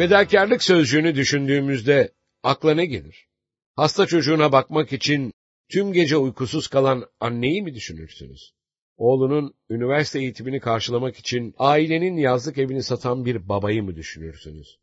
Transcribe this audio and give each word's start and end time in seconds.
Fedakarlık 0.00 0.62
sözcüğünü 0.62 1.14
düşündüğümüzde 1.14 2.12
akla 2.42 2.74
ne 2.74 2.86
gelir? 2.86 3.28
Hasta 3.76 4.06
çocuğuna 4.06 4.52
bakmak 4.52 4.92
için 4.92 5.32
tüm 5.68 5.92
gece 5.92 6.16
uykusuz 6.16 6.68
kalan 6.68 7.04
anneyi 7.20 7.62
mi 7.62 7.74
düşünürsünüz? 7.74 8.54
Oğlunun 8.96 9.54
üniversite 9.70 10.18
eğitimini 10.18 10.60
karşılamak 10.60 11.16
için 11.16 11.54
ailenin 11.58 12.16
yazlık 12.16 12.58
evini 12.58 12.82
satan 12.82 13.24
bir 13.24 13.48
babayı 13.48 13.82
mı 13.82 13.96
düşünürsünüz? 13.96 14.78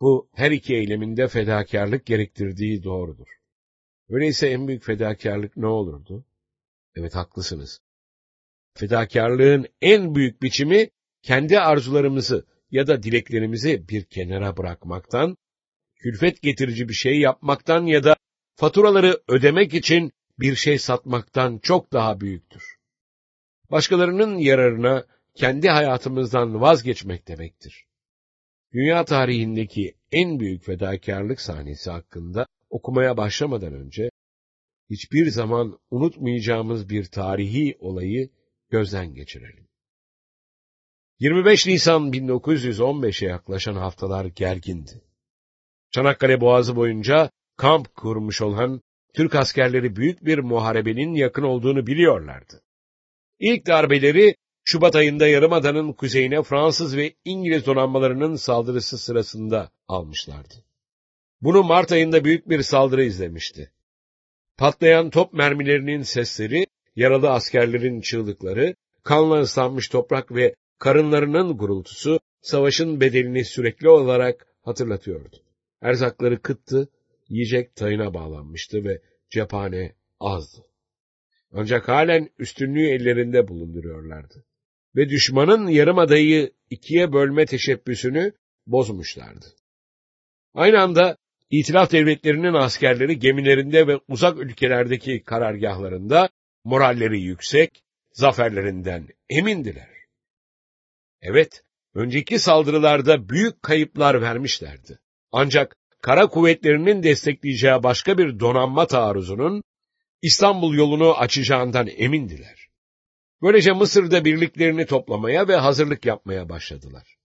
Bu 0.00 0.28
her 0.34 0.50
iki 0.50 0.74
eyleminde 0.74 1.28
fedakarlık 1.28 2.06
gerektirdiği 2.06 2.82
doğrudur. 2.82 3.28
Öyleyse 4.08 4.48
en 4.48 4.68
büyük 4.68 4.84
fedakarlık 4.84 5.56
ne 5.56 5.66
olurdu? 5.66 6.24
Evet 6.94 7.14
haklısınız. 7.14 7.80
Fedakarlığın 8.74 9.66
en 9.80 10.14
büyük 10.14 10.42
biçimi 10.42 10.90
kendi 11.22 11.60
arzularımızı 11.60 12.51
ya 12.72 12.86
da 12.86 13.02
dileklerimizi 13.02 13.88
bir 13.88 14.04
kenara 14.04 14.56
bırakmaktan, 14.56 15.36
külfet 15.96 16.42
getirici 16.42 16.88
bir 16.88 16.94
şey 16.94 17.20
yapmaktan 17.20 17.86
ya 17.86 18.04
da 18.04 18.16
faturaları 18.56 19.22
ödemek 19.28 19.74
için 19.74 20.12
bir 20.38 20.54
şey 20.54 20.78
satmaktan 20.78 21.58
çok 21.58 21.92
daha 21.92 22.20
büyüktür. 22.20 22.62
Başkalarının 23.70 24.38
yararına 24.38 25.04
kendi 25.34 25.68
hayatımızdan 25.68 26.60
vazgeçmek 26.60 27.28
demektir. 27.28 27.86
Dünya 28.72 29.04
tarihindeki 29.04 29.94
en 30.12 30.40
büyük 30.40 30.64
fedakarlık 30.64 31.40
sahnesi 31.40 31.90
hakkında 31.90 32.46
okumaya 32.70 33.16
başlamadan 33.16 33.74
önce, 33.74 34.10
hiçbir 34.90 35.30
zaman 35.30 35.78
unutmayacağımız 35.90 36.88
bir 36.88 37.04
tarihi 37.04 37.76
olayı 37.80 38.30
gözden 38.70 39.14
geçirelim. 39.14 39.68
25 41.22 41.66
Nisan 41.66 42.12
1915'e 42.12 43.28
yaklaşan 43.28 43.74
haftalar 43.74 44.24
gergindi. 44.24 45.02
Çanakkale 45.90 46.40
Boğazı 46.40 46.76
boyunca 46.76 47.30
kamp 47.56 47.94
kurmuş 47.94 48.42
olan 48.42 48.80
Türk 49.14 49.34
askerleri 49.34 49.96
büyük 49.96 50.24
bir 50.24 50.38
muharebenin 50.38 51.14
yakın 51.14 51.42
olduğunu 51.42 51.86
biliyorlardı. 51.86 52.62
İlk 53.38 53.66
darbeleri 53.66 54.34
Şubat 54.64 54.96
ayında 54.96 55.26
Yarımada'nın 55.26 55.92
kuzeyine 55.92 56.42
Fransız 56.42 56.96
ve 56.96 57.14
İngiliz 57.24 57.66
donanmalarının 57.66 58.36
saldırısı 58.36 58.98
sırasında 58.98 59.70
almışlardı. 59.88 60.54
Bunu 61.40 61.62
Mart 61.62 61.92
ayında 61.92 62.24
büyük 62.24 62.48
bir 62.48 62.62
saldırı 62.62 63.04
izlemişti. 63.04 63.72
Patlayan 64.56 65.10
top 65.10 65.32
mermilerinin 65.32 66.02
sesleri, 66.02 66.66
yaralı 66.96 67.30
askerlerin 67.30 68.00
çığlıkları, 68.00 68.74
kanla 69.02 69.40
ıslanmış 69.40 69.88
toprak 69.88 70.34
ve 70.34 70.54
karınlarının 70.82 71.56
gurultusu 71.56 72.20
savaşın 72.40 73.00
bedelini 73.00 73.44
sürekli 73.44 73.88
olarak 73.88 74.46
hatırlatıyordu. 74.62 75.36
Erzakları 75.82 76.42
kıttı, 76.42 76.88
yiyecek 77.28 77.76
tayına 77.76 78.14
bağlanmıştı 78.14 78.84
ve 78.84 79.02
cephane 79.30 79.94
azdı. 80.20 80.66
Ancak 81.52 81.88
halen 81.88 82.28
üstünlüğü 82.38 82.86
ellerinde 82.86 83.48
bulunduruyorlardı. 83.48 84.44
Ve 84.96 85.08
düşmanın 85.08 85.68
yarım 85.68 85.98
adayı 85.98 86.52
ikiye 86.70 87.12
bölme 87.12 87.46
teşebbüsünü 87.46 88.32
bozmuşlardı. 88.66 89.46
Aynı 90.54 90.80
anda 90.80 91.16
İtilaf 91.50 91.92
devletlerinin 91.92 92.54
askerleri 92.54 93.18
gemilerinde 93.18 93.86
ve 93.86 94.00
uzak 94.08 94.38
ülkelerdeki 94.38 95.22
karargahlarında 95.22 96.28
moralleri 96.64 97.20
yüksek, 97.20 97.82
zaferlerinden 98.12 99.08
emindiler. 99.30 100.01
Evet, 101.22 101.64
önceki 101.94 102.38
saldırılarda 102.38 103.28
büyük 103.28 103.62
kayıplar 103.62 104.22
vermişlerdi. 104.22 104.98
Ancak 105.32 105.76
kara 106.00 106.26
kuvvetlerinin 106.26 107.02
destekleyeceği 107.02 107.82
başka 107.82 108.18
bir 108.18 108.40
donanma 108.40 108.86
taarruzunun 108.86 109.62
İstanbul 110.22 110.74
yolunu 110.74 111.14
açacağından 111.14 111.86
emindiler. 111.86 112.68
Böylece 113.42 113.72
Mısır'da 113.72 114.24
birliklerini 114.24 114.86
toplamaya 114.86 115.48
ve 115.48 115.56
hazırlık 115.56 116.06
yapmaya 116.06 116.48
başladılar. 116.48 117.16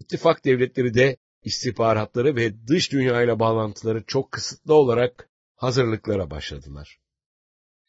İttifak 0.00 0.44
devletleri 0.44 0.94
de 0.94 1.16
istihbaratları 1.42 2.36
ve 2.36 2.66
dış 2.66 2.92
dünyayla 2.92 3.38
bağlantıları 3.38 4.04
çok 4.06 4.32
kısıtlı 4.32 4.74
olarak 4.74 5.28
hazırlıklara 5.56 6.30
başladılar. 6.30 6.98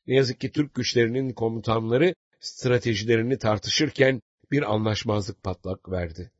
Ne 0.07 0.15
yazık 0.15 0.39
ki 0.39 0.51
Türk 0.51 0.73
güçlerinin 0.73 1.33
komutanları 1.33 2.15
stratejilerini 2.39 3.37
tartışırken 3.37 4.21
bir 4.51 4.73
anlaşmazlık 4.73 5.43
patlak 5.43 5.91
verdi. 5.91 6.31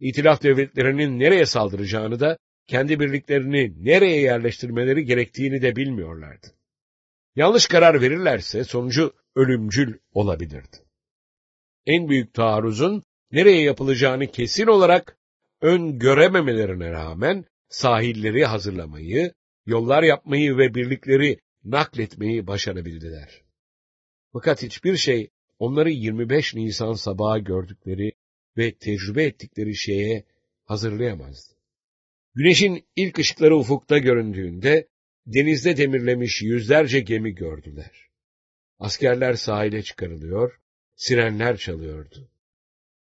İtilaf 0.00 0.42
devletlerinin 0.42 1.20
nereye 1.20 1.46
saldıracağını 1.46 2.20
da 2.20 2.38
kendi 2.66 3.00
birliklerini 3.00 3.84
nereye 3.84 4.20
yerleştirmeleri 4.20 5.04
gerektiğini 5.04 5.62
de 5.62 5.76
bilmiyorlardı. 5.76 6.46
Yanlış 7.36 7.66
karar 7.66 8.00
verirlerse 8.00 8.64
sonucu 8.64 9.14
ölümcül 9.36 9.98
olabilirdi. 10.12 10.76
En 11.86 12.08
büyük 12.08 12.34
taarruzun 12.34 13.02
nereye 13.32 13.62
yapılacağını 13.62 14.26
kesin 14.26 14.66
olarak 14.66 15.16
öngörememelerine 15.60 16.90
rağmen 16.90 17.44
sahilleri 17.68 18.44
hazırlamayı, 18.44 19.32
yollar 19.66 20.02
yapmayı 20.02 20.56
ve 20.56 20.74
birlikleri 20.74 21.38
nakletmeyi 21.64 22.46
başarabildiler. 22.46 23.42
Fakat 24.32 24.62
hiçbir 24.62 24.96
şey 24.96 25.30
onları 25.62 25.90
25 25.90 26.54
Nisan 26.54 26.92
sabahı 26.92 27.38
gördükleri 27.38 28.12
ve 28.56 28.74
tecrübe 28.74 29.24
ettikleri 29.24 29.76
şeye 29.76 30.24
hazırlayamazdı. 30.64 31.54
Güneşin 32.34 32.86
ilk 32.96 33.18
ışıkları 33.18 33.56
ufukta 33.56 33.98
göründüğünde 33.98 34.88
denizde 35.26 35.76
demirlemiş 35.76 36.42
yüzlerce 36.42 37.00
gemi 37.00 37.34
gördüler. 37.34 38.08
Askerler 38.78 39.34
sahile 39.34 39.82
çıkarılıyor, 39.82 40.60
sirenler 40.96 41.56
çalıyordu. 41.56 42.30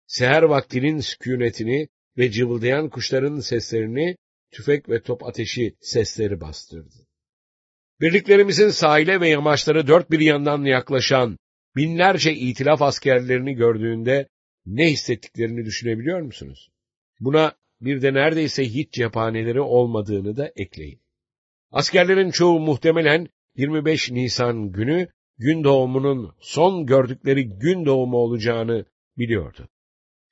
Seher 0.07 0.43
vaktinin 0.43 0.99
sükunetini 0.99 1.87
ve 2.17 2.31
cıvıldayan 2.31 2.89
kuşların 2.89 3.39
seslerini 3.39 4.17
tüfek 4.51 4.89
ve 4.89 5.01
top 5.01 5.23
ateşi 5.23 5.75
sesleri 5.81 6.41
bastırdı. 6.41 7.07
Birliklerimizin 8.01 8.69
sahile 8.69 9.19
ve 9.21 9.29
yamaçları 9.29 9.87
dört 9.87 10.11
bir 10.11 10.19
yandan 10.19 10.63
yaklaşan 10.63 11.37
binlerce 11.75 12.33
itilaf 12.33 12.81
askerlerini 12.81 13.53
gördüğünde 13.53 14.27
ne 14.65 14.91
hissettiklerini 14.91 15.65
düşünebiliyor 15.65 16.21
musunuz? 16.21 16.71
Buna 17.19 17.55
bir 17.81 18.01
de 18.01 18.13
neredeyse 18.13 18.65
hiç 18.65 18.93
cephaneleri 18.93 19.61
olmadığını 19.61 20.37
da 20.37 20.51
ekleyin. 20.55 21.01
Askerlerin 21.71 22.31
çoğu 22.31 22.59
muhtemelen 22.59 23.27
25 23.55 24.11
Nisan 24.11 24.71
günü 24.71 25.07
gün 25.37 25.63
doğumunun 25.63 26.35
son 26.39 26.85
gördükleri 26.85 27.49
gün 27.49 27.85
doğumu 27.85 28.17
olacağını 28.17 28.85
biliyordu. 29.17 29.69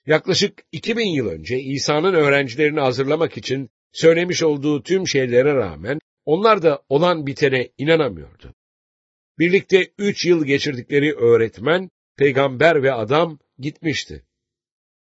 Yaklaşık 0.05 0.63
2000 0.71 1.07
yıl 1.07 1.27
önce 1.27 1.59
İsa'nın 1.59 2.13
öğrencilerini 2.13 2.79
hazırlamak 2.79 3.37
için 3.37 3.69
söylemiş 3.91 4.43
olduğu 4.43 4.83
tüm 4.83 5.07
şeylere 5.07 5.55
rağmen 5.55 5.99
onlar 6.25 6.63
da 6.63 6.83
olan 6.89 7.27
bitene 7.27 7.69
inanamıyordu. 7.77 8.53
Birlikte 9.39 9.91
üç 9.97 10.25
yıl 10.25 10.45
geçirdikleri 10.45 11.15
öğretmen, 11.15 11.89
peygamber 12.17 12.83
ve 12.83 12.93
adam 12.93 13.39
gitmişti. 13.59 14.25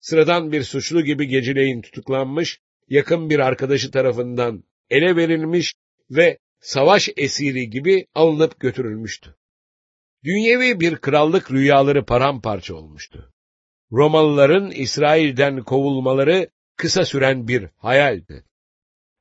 Sıradan 0.00 0.52
bir 0.52 0.62
suçlu 0.62 1.04
gibi 1.04 1.28
geceleyin 1.28 1.82
tutuklanmış, 1.82 2.60
yakın 2.88 3.30
bir 3.30 3.38
arkadaşı 3.38 3.90
tarafından 3.90 4.64
ele 4.90 5.16
verilmiş 5.16 5.74
ve 6.10 6.38
savaş 6.60 7.08
esiri 7.16 7.70
gibi 7.70 8.06
alınıp 8.14 8.60
götürülmüştü. 8.60 9.36
Dünyevi 10.24 10.80
bir 10.80 10.96
krallık 10.96 11.50
rüyaları 11.50 12.04
paramparça 12.04 12.74
olmuştu. 12.74 13.32
Romalıların 13.92 14.70
İsrail'den 14.70 15.62
kovulmaları 15.62 16.48
kısa 16.76 17.04
süren 17.04 17.48
bir 17.48 17.68
hayaldi. 17.76 18.44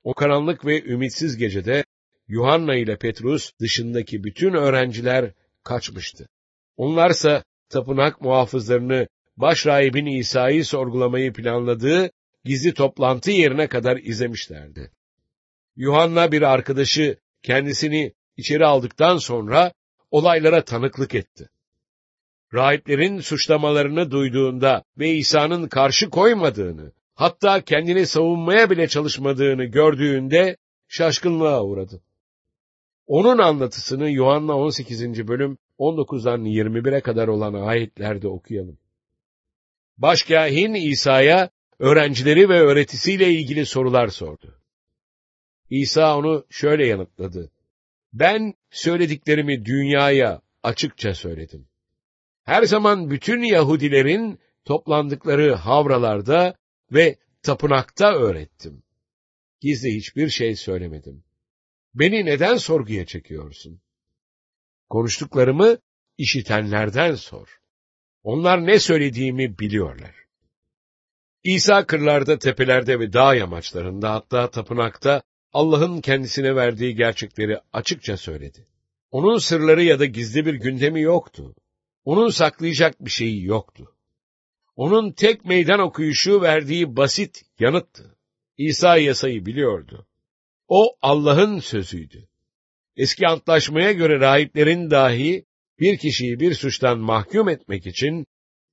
O 0.03 0.13
karanlık 0.13 0.65
ve 0.65 0.83
ümitsiz 0.83 1.37
gecede 1.37 1.85
Yuhanna 2.27 2.75
ile 2.75 2.97
Petrus 2.97 3.51
dışındaki 3.59 4.23
bütün 4.23 4.53
öğrenciler 4.53 5.31
kaçmıştı. 5.63 6.29
Onlarsa 6.77 7.43
tapınak 7.69 8.21
muhafızlarını 8.21 9.07
başrahibin 9.37 10.05
İsa'yı 10.05 10.65
sorgulamayı 10.65 11.33
planladığı 11.33 12.09
gizli 12.45 12.73
toplantı 12.73 13.31
yerine 13.31 13.67
kadar 13.67 13.97
izlemişlerdi. 13.97 14.91
Yuhanna 15.75 16.31
bir 16.31 16.41
arkadaşı 16.41 17.17
kendisini 17.43 18.13
içeri 18.37 18.65
aldıktan 18.65 19.17
sonra 19.17 19.71
olaylara 20.11 20.63
tanıklık 20.63 21.15
etti. 21.15 21.49
Rahiplerin 22.53 23.19
suçlamalarını 23.19 24.11
duyduğunda 24.11 24.83
ve 24.97 25.09
İsa'nın 25.09 25.67
karşı 25.67 26.09
koymadığını, 26.09 26.91
hatta 27.15 27.61
kendini 27.61 28.05
savunmaya 28.05 28.69
bile 28.69 28.87
çalışmadığını 28.87 29.65
gördüğünde 29.65 30.57
şaşkınlığa 30.87 31.63
uğradı. 31.63 32.01
Onun 33.07 33.37
anlatısını 33.37 34.09
Yuhanna 34.09 34.57
18. 34.57 35.27
bölüm 35.27 35.57
19'dan 35.79 36.45
21'e 36.45 37.01
kadar 37.01 37.27
olan 37.27 37.53
ayetlerde 37.53 38.27
okuyalım. 38.27 38.77
Başkâhin 39.97 40.73
İsa'ya 40.73 41.49
öğrencileri 41.79 42.49
ve 42.49 42.59
öğretisiyle 42.59 43.31
ilgili 43.33 43.65
sorular 43.65 44.07
sordu. 44.07 44.61
İsa 45.69 46.17
onu 46.17 46.45
şöyle 46.49 46.87
yanıtladı. 46.87 47.51
Ben 48.13 48.53
söylediklerimi 48.71 49.65
dünyaya 49.65 50.41
açıkça 50.63 51.13
söyledim. 51.13 51.67
Her 52.43 52.63
zaman 52.63 53.09
bütün 53.09 53.43
Yahudilerin 53.43 54.39
toplandıkları 54.65 55.55
havralarda 55.55 56.55
ve 56.91 57.15
tapınakta 57.41 58.13
öğrettim. 58.13 58.83
Gizli 59.61 59.95
hiçbir 59.95 60.29
şey 60.29 60.55
söylemedim. 60.55 61.24
Beni 61.95 62.25
neden 62.25 62.57
sorguya 62.57 63.05
çekiyorsun? 63.05 63.81
Konuştuklarımı 64.89 65.77
işitenlerden 66.17 67.15
sor. 67.15 67.59
Onlar 68.23 68.65
ne 68.65 68.79
söylediğimi 68.79 69.59
biliyorlar. 69.59 70.15
İsa 71.43 71.85
kırlarda, 71.85 72.39
tepelerde 72.39 72.99
ve 72.99 73.13
dağ 73.13 73.35
yamaçlarında 73.35 74.13
hatta 74.13 74.51
tapınakta 74.51 75.21
Allah'ın 75.53 76.01
kendisine 76.01 76.55
verdiği 76.55 76.95
gerçekleri 76.95 77.59
açıkça 77.73 78.17
söyledi. 78.17 78.67
Onun 79.11 79.37
sırları 79.37 79.83
ya 79.83 79.99
da 79.99 80.05
gizli 80.05 80.45
bir 80.45 80.53
gündemi 80.53 81.01
yoktu. 81.01 81.55
Onun 82.05 82.29
saklayacak 82.29 83.05
bir 83.05 83.11
şeyi 83.11 83.43
yoktu. 83.43 83.95
Onun 84.75 85.11
tek 85.11 85.45
meydan 85.45 85.79
okuyuşu 85.79 86.41
verdiği 86.41 86.97
basit 86.97 87.45
yanıttı. 87.59 88.17
İsa 88.57 88.97
yasayı 88.97 89.45
biliyordu. 89.45 90.07
O 90.67 90.97
Allah'ın 91.01 91.59
sözüydü. 91.59 92.27
Eski 92.95 93.27
antlaşmaya 93.27 93.91
göre 93.91 94.19
rahiplerin 94.19 94.91
dahi 94.91 95.45
bir 95.79 95.97
kişiyi 95.97 96.39
bir 96.39 96.53
suçtan 96.53 96.99
mahkum 96.99 97.49
etmek 97.49 97.87
için 97.87 98.27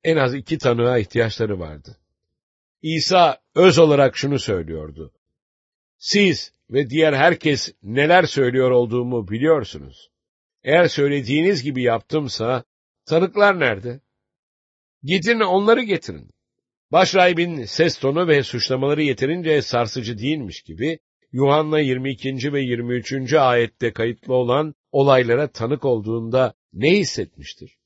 en 0.05 0.17
az 0.17 0.35
iki 0.35 0.59
tanığa 0.59 0.99
ihtiyaçları 0.99 1.61
vardı. 1.61 1.99
İsa 2.83 3.39
öz 3.55 3.79
olarak 3.79 4.17
şunu 4.17 4.39
söylüyordu. 4.39 5.13
Siz 5.99 6.53
ve 6.71 6.91
diğer 6.91 7.13
herkes 7.13 7.75
neler 7.83 8.23
söylüyor 8.23 8.71
olduğumu 8.71 9.29
biliyorsunuz. 9.29 10.11
Eğer 10.65 10.89
söylediğiniz 10.89 11.63
gibi 11.63 11.83
yaptımsa, 11.83 12.65
tanıklar 13.07 13.61
nerede? 13.61 14.01
Gidin 15.03 15.41
onları 15.41 15.83
getirin. 15.83 16.31
Başrahibin 16.93 17.65
ses 17.65 17.99
tonu 17.99 18.29
ve 18.29 18.43
suçlamaları 18.43 19.03
yeterince 19.03 19.63
sarsıcı 19.63 20.19
değilmiş 20.19 20.63
gibi, 20.63 20.99
Yuhanna 21.33 21.81
22. 21.81 22.53
ve 22.53 22.61
23. 22.61 23.33
ayette 23.33 23.93
kayıtlı 23.93 24.35
olan 24.35 24.75
olaylara 24.93 25.49
tanık 25.49 25.85
olduğunda 25.85 26.55
ne 26.73 26.91
hissetmiştir? 26.91 27.79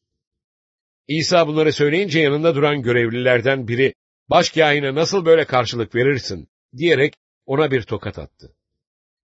İsa 1.09 1.49
bunları 1.49 1.73
söyleyince 1.73 2.21
yanında 2.21 2.55
duran 2.55 2.83
görevlilerden 2.83 3.69
biri, 3.69 3.95
başkâhine 4.31 4.95
nasıl 4.95 5.25
böyle 5.25 5.45
karşılık 5.45 5.95
verirsin, 5.95 6.49
diyerek 6.77 7.15
ona 7.47 7.71
bir 7.71 7.83
tokat 7.83 8.19
attı. 8.19 8.57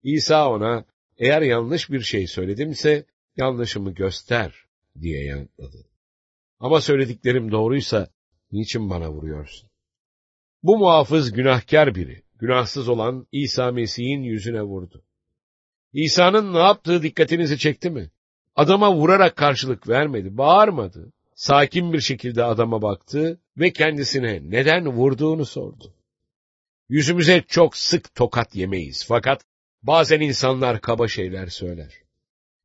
İsa 0.02 0.50
ona, 0.50 0.84
eğer 1.18 1.42
yanlış 1.42 1.90
bir 1.90 2.00
şey 2.00 2.26
söyledimse, 2.26 3.04
yanlışımı 3.36 3.94
göster, 3.94 4.54
diye 5.00 5.24
yanıtladı. 5.24 5.86
Ama 6.58 6.80
söylediklerim 6.80 7.52
doğruysa, 7.52 8.08
niçin 8.52 8.90
bana 8.90 9.12
vuruyorsun? 9.12 9.70
Bu 10.62 10.78
muhafız 10.78 11.32
günahkar 11.32 11.94
biri, 11.94 12.22
günahsız 12.40 12.88
olan 12.88 13.26
İsa 13.32 13.72
Mesih'in 13.72 14.22
yüzüne 14.22 14.62
vurdu. 14.62 15.04
İsa'nın 15.92 16.54
ne 16.54 16.58
yaptığı 16.58 17.02
dikkatinizi 17.02 17.58
çekti 17.58 17.90
mi? 17.90 18.10
Adama 18.56 18.94
vurarak 18.94 19.36
karşılık 19.36 19.88
vermedi, 19.88 20.38
bağırmadı. 20.38 21.12
Sakin 21.34 21.92
bir 21.92 22.00
şekilde 22.00 22.44
adama 22.44 22.82
baktı 22.82 23.40
ve 23.56 23.72
kendisine 23.72 24.40
neden 24.42 24.86
vurduğunu 24.86 25.44
sordu. 25.44 25.94
Yüzümüze 26.88 27.44
çok 27.48 27.76
sık 27.76 28.14
tokat 28.14 28.56
yemeyiz 28.56 29.04
fakat 29.08 29.44
bazen 29.82 30.20
insanlar 30.20 30.80
kaba 30.80 31.08
şeyler 31.08 31.46
söyler. 31.46 31.94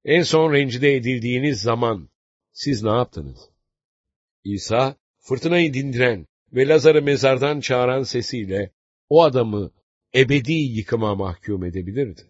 En 0.05 0.23
son 0.23 0.53
rencide 0.53 0.95
edildiğiniz 0.95 1.61
zaman 1.61 2.09
siz 2.53 2.83
ne 2.83 2.89
yaptınız? 2.89 3.49
İsa, 4.43 4.95
fırtınayı 5.19 5.73
dindiren 5.73 6.27
ve 6.53 6.67
Lazar'ı 6.67 7.01
mezardan 7.01 7.59
çağıran 7.59 8.03
sesiyle 8.03 8.71
o 9.09 9.23
adamı 9.23 9.71
ebedi 10.15 10.53
yıkıma 10.53 11.15
mahkum 11.15 11.63
edebilirdi. 11.63 12.21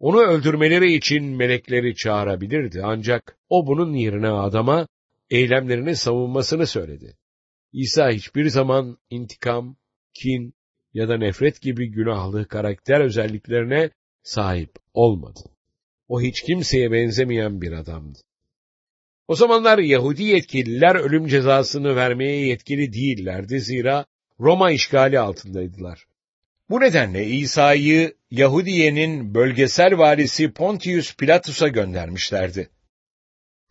Onu 0.00 0.20
öldürmeleri 0.20 0.94
için 0.94 1.24
melekleri 1.24 1.94
çağırabilirdi 1.94 2.80
ancak 2.84 3.38
o 3.48 3.66
bunun 3.66 3.94
yerine 3.94 4.28
adama 4.28 4.88
eylemlerini 5.30 5.96
savunmasını 5.96 6.66
söyledi. 6.66 7.16
İsa 7.72 8.10
hiçbir 8.10 8.48
zaman 8.48 8.98
intikam, 9.10 9.76
kin 10.14 10.54
ya 10.94 11.08
da 11.08 11.16
nefret 11.16 11.62
gibi 11.62 11.90
günahlı 11.90 12.48
karakter 12.48 13.00
özelliklerine 13.00 13.90
sahip 14.22 14.70
olmadı. 14.94 15.40
O 16.08 16.20
hiç 16.20 16.42
kimseye 16.42 16.92
benzemeyen 16.92 17.60
bir 17.60 17.72
adamdı. 17.72 18.18
O 19.28 19.34
zamanlar 19.34 19.78
Yahudi 19.78 20.22
yetkililer 20.22 20.94
ölüm 20.94 21.26
cezasını 21.26 21.96
vermeye 21.96 22.46
yetkili 22.46 22.92
değillerdi 22.92 23.60
zira 23.60 24.06
Roma 24.40 24.70
işgali 24.70 25.18
altındaydılar. 25.18 26.06
Bu 26.70 26.80
nedenle 26.80 27.26
İsa'yı 27.26 28.14
Yahudiye'nin 28.30 29.34
bölgesel 29.34 29.98
valisi 29.98 30.52
Pontius 30.52 31.16
Pilatus'a 31.16 31.68
göndermişlerdi. 31.68 32.70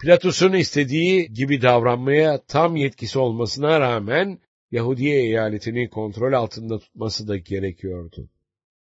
Pilatus'un 0.02 0.54
istediği 0.54 1.34
gibi 1.34 1.62
davranmaya 1.62 2.42
tam 2.48 2.76
yetkisi 2.76 3.20
olmasına 3.20 3.80
rağmen 3.80 4.40
Yahudiye 4.72 5.22
eyaletini 5.22 5.90
kontrol 5.90 6.34
altında 6.34 6.80
tutması 6.80 7.28
da 7.28 7.38
gerekiyordu. 7.38 8.30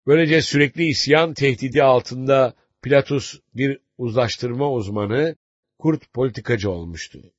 Böylece 0.06 0.42
sürekli 0.42 0.84
isyan 0.84 1.34
tehdidi 1.34 1.82
altında 1.82 2.54
Pilatus 2.82 3.40
bir 3.54 3.78
uzlaştırma 3.98 4.72
uzmanı, 4.72 5.36
kurt 5.78 6.12
politikacı 6.12 6.70
olmuştu. 6.70 7.32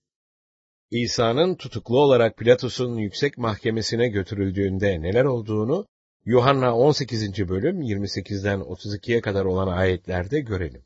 İsa'nın 0.92 1.56
tutuklu 1.56 2.00
olarak 2.00 2.38
Pilatus'un 2.38 2.98
yüksek 2.98 3.38
mahkemesine 3.38 4.08
götürüldüğünde 4.08 5.02
neler 5.02 5.26
olduğunu 5.26 5.86
Yuhanna 6.26 6.78
18. 6.78 7.50
bölüm 7.50 7.82
28'den 7.82 8.60
32'ye 8.60 9.22
kadar 9.22 9.46
olan 9.46 9.68
ayetlerde 9.68 10.40
görelim. 10.40 10.86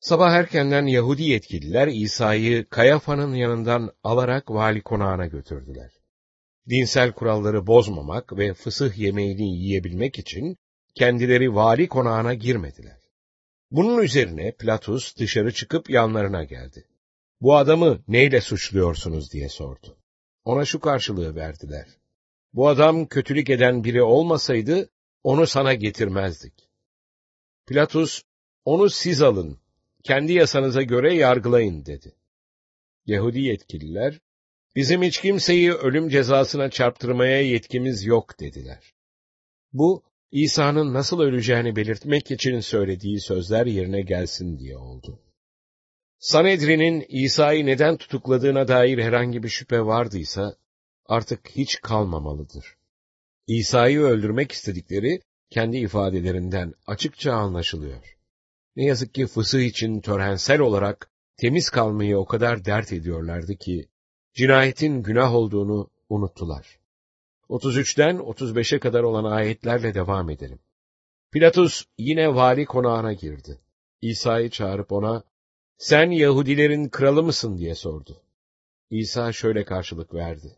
Sabah 0.00 0.32
erkenden 0.32 0.86
Yahudi 0.86 1.22
yetkililer 1.22 1.88
İsa'yı 1.88 2.68
Kayafa'nın 2.68 3.34
yanından 3.34 3.92
alarak 4.02 4.50
vali 4.50 4.82
konağına 4.82 5.26
götürdüler. 5.26 5.90
Dinsel 6.68 7.12
kuralları 7.12 7.66
bozmamak 7.66 8.38
ve 8.38 8.54
fısıh 8.54 8.98
yemeğini 8.98 9.56
yiyebilmek 9.56 10.18
için 10.18 10.56
kendileri 10.94 11.54
vali 11.54 11.88
konağına 11.88 12.34
girmediler. 12.34 13.00
Bunun 13.70 14.02
üzerine 14.02 14.52
Platus 14.52 15.16
dışarı 15.16 15.52
çıkıp 15.52 15.90
yanlarına 15.90 16.44
geldi. 16.44 16.84
Bu 17.44 17.56
adamı 17.56 18.02
neyle 18.08 18.40
suçluyorsunuz 18.40 19.32
diye 19.32 19.48
sordu. 19.48 19.96
Ona 20.44 20.64
şu 20.64 20.80
karşılığı 20.80 21.34
verdiler. 21.34 21.86
Bu 22.52 22.68
adam 22.68 23.06
kötülük 23.06 23.50
eden 23.50 23.84
biri 23.84 24.02
olmasaydı 24.02 24.90
onu 25.22 25.46
sana 25.46 25.74
getirmezdik. 25.74 26.52
Platus, 27.66 28.22
onu 28.64 28.90
siz 28.90 29.22
alın, 29.22 29.58
kendi 30.02 30.32
yasanıza 30.32 30.82
göre 30.82 31.14
yargılayın 31.14 31.86
dedi. 31.86 32.14
Yahudi 33.06 33.40
yetkililer, 33.40 34.20
bizim 34.76 35.02
hiç 35.02 35.20
kimseyi 35.20 35.72
ölüm 35.72 36.08
cezasına 36.08 36.70
çarptırmaya 36.70 37.42
yetkimiz 37.42 38.04
yok 38.04 38.40
dediler. 38.40 38.94
Bu, 39.72 40.02
İsa'nın 40.30 40.94
nasıl 40.94 41.20
öleceğini 41.20 41.76
belirtmek 41.76 42.30
için 42.30 42.60
söylediği 42.60 43.20
sözler 43.20 43.66
yerine 43.66 44.02
gelsin 44.02 44.58
diye 44.58 44.76
oldu. 44.76 45.23
Sanedrin'in 46.24 47.06
İsa'yı 47.08 47.66
neden 47.66 47.96
tutukladığına 47.96 48.68
dair 48.68 48.98
herhangi 48.98 49.42
bir 49.42 49.48
şüphe 49.48 49.80
vardıysa, 49.80 50.56
artık 51.06 51.48
hiç 51.50 51.80
kalmamalıdır. 51.80 52.76
İsa'yı 53.46 54.00
öldürmek 54.00 54.52
istedikleri, 54.52 55.20
kendi 55.50 55.76
ifadelerinden 55.76 56.74
açıkça 56.86 57.32
anlaşılıyor. 57.32 58.16
Ne 58.76 58.84
yazık 58.84 59.14
ki 59.14 59.26
fısıh 59.26 59.60
için 59.60 60.00
törensel 60.00 60.60
olarak 60.60 61.10
temiz 61.36 61.70
kalmayı 61.70 62.18
o 62.18 62.24
kadar 62.24 62.64
dert 62.64 62.92
ediyorlardı 62.92 63.56
ki, 63.56 63.88
cinayetin 64.34 65.02
günah 65.02 65.34
olduğunu 65.34 65.90
unuttular. 66.08 66.78
33'ten 67.48 68.16
35'e 68.16 68.78
kadar 68.78 69.02
olan 69.02 69.24
ayetlerle 69.24 69.94
devam 69.94 70.30
edelim. 70.30 70.58
Pilatus 71.32 71.84
yine 71.98 72.34
vali 72.34 72.64
konağına 72.64 73.12
girdi. 73.12 73.60
İsa'yı 74.02 74.50
çağırıp 74.50 74.92
ona, 74.92 75.24
sen 75.78 76.10
Yahudilerin 76.10 76.88
kralı 76.88 77.22
mısın 77.22 77.58
diye 77.58 77.74
sordu. 77.74 78.22
İsa 78.90 79.32
şöyle 79.32 79.64
karşılık 79.64 80.14
verdi. 80.14 80.56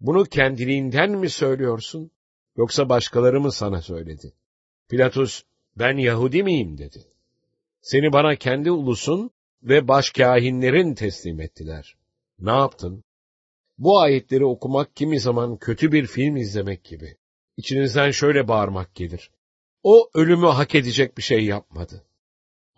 Bunu 0.00 0.24
kendiliğinden 0.24 1.10
mi 1.10 1.30
söylüyorsun, 1.30 2.10
yoksa 2.56 2.88
başkaları 2.88 3.40
mı 3.40 3.52
sana 3.52 3.82
söyledi? 3.82 4.32
Pilatus, 4.88 5.42
ben 5.76 5.96
Yahudi 5.96 6.42
miyim 6.42 6.78
dedi. 6.78 7.04
Seni 7.80 8.12
bana 8.12 8.36
kendi 8.36 8.70
ulusun 8.70 9.30
ve 9.62 9.88
başkâhinlerin 9.88 10.94
teslim 10.94 11.40
ettiler. 11.40 11.96
Ne 12.38 12.50
yaptın? 12.50 13.04
Bu 13.78 14.00
ayetleri 14.00 14.44
okumak 14.44 14.96
kimi 14.96 15.20
zaman 15.20 15.56
kötü 15.56 15.92
bir 15.92 16.06
film 16.06 16.36
izlemek 16.36 16.84
gibi. 16.84 17.16
İçinizden 17.56 18.10
şöyle 18.10 18.48
bağırmak 18.48 18.94
gelir. 18.94 19.30
O 19.82 20.10
ölümü 20.14 20.46
hak 20.46 20.74
edecek 20.74 21.16
bir 21.18 21.22
şey 21.22 21.44
yapmadı. 21.44 22.04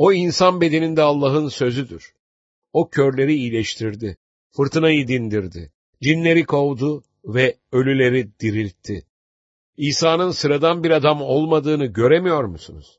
O 0.00 0.12
insan 0.12 0.60
bedeninde 0.60 1.02
Allah'ın 1.02 1.48
sözüdür. 1.48 2.14
O 2.72 2.88
körleri 2.90 3.34
iyileştirdi, 3.34 4.16
fırtınayı 4.56 5.08
dindirdi, 5.08 5.72
cinleri 6.02 6.44
kovdu 6.44 7.02
ve 7.24 7.56
ölüleri 7.72 8.38
diriltti. 8.40 9.06
İsa'nın 9.76 10.30
sıradan 10.30 10.84
bir 10.84 10.90
adam 10.90 11.22
olmadığını 11.22 11.86
göremiyor 11.86 12.44
musunuz? 12.44 12.98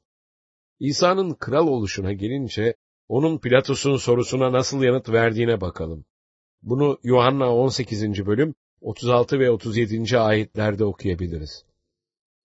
İsa'nın 0.80 1.34
kral 1.34 1.68
oluşuna 1.68 2.14
gelince, 2.14 2.76
onun 3.08 3.38
Pilatus'un 3.38 3.98
sorusuna 3.98 4.52
nasıl 4.52 4.84
yanıt 4.84 5.10
verdiğine 5.10 5.62
bakalım. 5.62 6.06
Bunu 6.62 7.00
Yuhanna 7.04 7.56
18. 7.56 8.26
bölüm 8.26 8.56
36 8.82 9.40
ve 9.40 9.52
37. 9.52 10.20
ayetlerde 10.20 10.86
okuyabiliriz. 10.86 11.66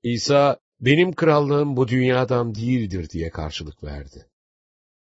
İsa, 0.02 0.58
benim 0.80 1.12
krallığım 1.12 1.76
bu 1.76 1.88
dünyadan 1.88 2.54
değildir 2.54 3.10
diye 3.10 3.30
karşılık 3.30 3.84
verdi. 3.84 4.26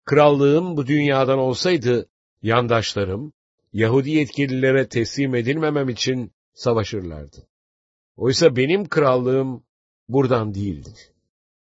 Krallığım 0.05 0.77
bu 0.77 0.87
dünyadan 0.87 1.39
olsaydı, 1.39 2.09
yandaşlarım, 2.41 3.33
Yahudi 3.73 4.09
yetkililere 4.09 4.87
teslim 4.87 5.35
edilmemem 5.35 5.89
için 5.89 6.31
savaşırlardı. 6.53 7.47
Oysa 8.15 8.55
benim 8.55 8.89
krallığım 8.89 9.63
buradan 10.09 10.53
değildir. 10.53 11.11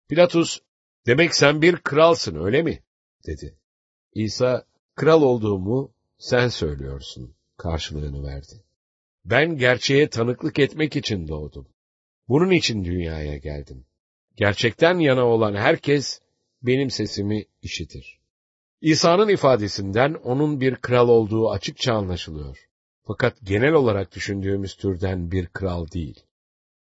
Pilatus, 0.10 0.60
demek 1.06 1.36
sen 1.36 1.62
bir 1.62 1.76
kralsın 1.78 2.44
öyle 2.44 2.64
mi? 2.64 2.84
dedi. 3.28 3.58
İsa, 4.14 4.66
kral 4.96 5.22
olduğumu 5.22 5.94
sen 6.18 6.48
söylüyorsun 6.48 7.36
karşılığını 7.58 8.24
verdi. 8.24 8.64
Ben 9.26 9.58
gerçeğe 9.58 10.10
tanıklık 10.10 10.60
etmek 10.60 10.96
için 10.96 11.28
doğdum. 11.28 11.68
Bunun 12.28 12.52
için 12.52 12.86
dünyaya 12.86 13.38
geldim. 13.38 13.86
Gerçekten 14.36 15.00
yana 15.00 15.26
olan 15.26 15.56
herkes 15.56 16.22
benim 16.62 16.90
sesimi 16.90 17.46
işitir. 17.62 18.20
İsa'nın 18.82 19.30
ifadesinden 19.30 20.14
onun 20.14 20.62
bir 20.62 20.76
kral 20.76 21.10
olduğu 21.10 21.50
açıkça 21.50 21.94
anlaşılıyor. 21.94 22.58
Fakat 23.08 23.38
genel 23.44 23.74
olarak 23.74 24.16
düşündüğümüz 24.16 24.76
türden 24.76 25.32
bir 25.32 25.46
kral 25.48 25.88
değil. 25.92 26.24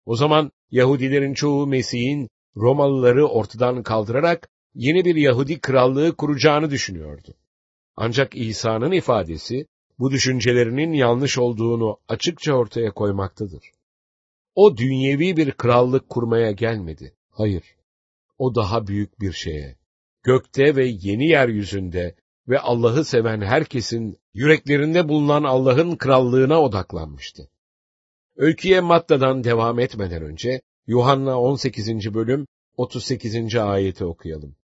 O 0.06 0.16
zaman 0.16 0.52
Yahudilerin 0.70 1.35
çoğu 1.35 1.66
Mesih'in 1.66 2.28
Romalıları 2.56 3.26
ortadan 3.26 3.82
kaldırarak 3.82 4.49
yeni 4.75 5.04
bir 5.04 5.14
Yahudi 5.14 5.61
krallığı 5.61 6.16
kuracağını 6.16 6.70
düşünüyordu. 6.70 7.35
Ancak 7.97 8.37
İsa'nın 8.37 8.92
ifadesi 8.92 9.66
bu 9.99 10.11
düşüncelerinin 10.11 10.92
yanlış 10.92 11.38
olduğunu 11.38 11.99
açıkça 12.08 12.52
ortaya 12.52 12.90
koymaktadır. 12.90 13.73
O 14.54 14.76
dünyevi 14.76 15.37
bir 15.37 15.52
krallık 15.52 16.08
kurmaya 16.08 16.52
gelmedi. 16.52 17.14
Hayır. 17.30 17.64
O 18.38 18.54
daha 18.54 18.87
büyük 18.87 19.20
bir 19.20 19.32
şeye, 19.32 19.77
gökte 20.28 20.76
ve 20.76 20.87
yeni 20.87 21.28
yeryüzünde 21.28 22.14
ve 22.49 22.58
Allah'ı 22.58 23.04
seven 23.04 23.40
herkesin 23.40 24.18
yüreklerinde 24.35 25.08
bulunan 25.08 25.42
Allah'ın 25.42 25.97
krallığına 25.97 26.62
odaklanmıştı. 26.62 27.50
Öyküye 28.37 28.80
Matta'dan 28.80 29.44
devam 29.44 29.78
etmeden 29.78 30.23
önce 30.23 30.61
Yuhanna 30.87 31.40
18. 31.40 32.14
bölüm 32.14 32.47
38. 32.76 33.56
ayeti 33.56 34.04
okuyalım. 34.04 34.56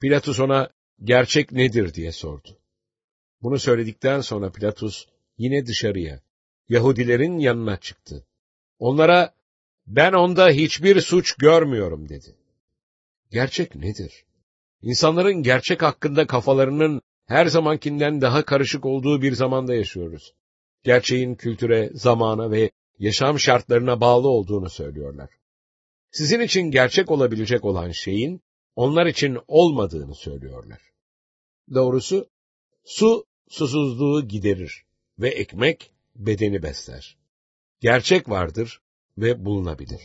Pilatus 0.00 0.40
ona 0.40 0.70
gerçek 1.04 1.52
nedir 1.52 1.94
diye 1.94 2.12
sordu. 2.12 2.58
Bunu 3.42 3.58
söyledikten 3.58 4.20
sonra 4.20 4.52
Pilatus 4.52 5.06
yine 5.38 5.66
dışarıya, 5.66 6.20
Yahudilerin 6.68 7.38
yanına 7.38 7.76
çıktı. 7.76 8.26
Onlara, 8.78 9.34
ben 9.86 10.12
onda 10.12 10.48
hiçbir 10.48 11.00
suç 11.00 11.34
görmüyorum 11.34 12.08
dedi. 12.08 12.36
Gerçek 13.30 13.74
nedir? 13.74 14.24
İnsanların 14.82 15.42
gerçek 15.42 15.82
hakkında 15.82 16.26
kafalarının 16.26 17.02
her 17.26 17.46
zamankinden 17.46 18.20
daha 18.20 18.44
karışık 18.44 18.84
olduğu 18.84 19.22
bir 19.22 19.32
zamanda 19.32 19.74
yaşıyoruz. 19.74 20.34
Gerçeğin 20.82 21.34
kültüre, 21.34 21.90
zamana 21.94 22.50
ve 22.50 22.70
yaşam 22.98 23.38
şartlarına 23.38 24.00
bağlı 24.00 24.28
olduğunu 24.28 24.70
söylüyorlar. 24.70 25.30
Sizin 26.10 26.40
için 26.40 26.70
gerçek 26.70 27.10
olabilecek 27.10 27.64
olan 27.64 27.90
şeyin, 27.90 28.42
onlar 28.76 29.06
için 29.06 29.38
olmadığını 29.48 30.14
söylüyorlar. 30.14 30.80
Doğrusu, 31.74 32.28
su 32.84 33.24
susuzluğu 33.48 34.28
giderir 34.28 34.84
ve 35.18 35.28
ekmek 35.28 35.92
bedeni 36.16 36.62
besler. 36.62 37.18
Gerçek 37.80 38.28
vardır 38.28 38.80
ve 39.18 39.44
bulunabilir. 39.44 40.00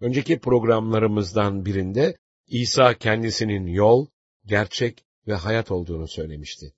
Önceki 0.00 0.38
programlarımızdan 0.38 1.64
birinde 1.64 2.16
İsa 2.48 2.94
kendisinin 2.94 3.66
yol, 3.66 4.06
gerçek 4.46 5.04
ve 5.26 5.34
hayat 5.34 5.70
olduğunu 5.70 6.08
söylemişti. 6.08 6.74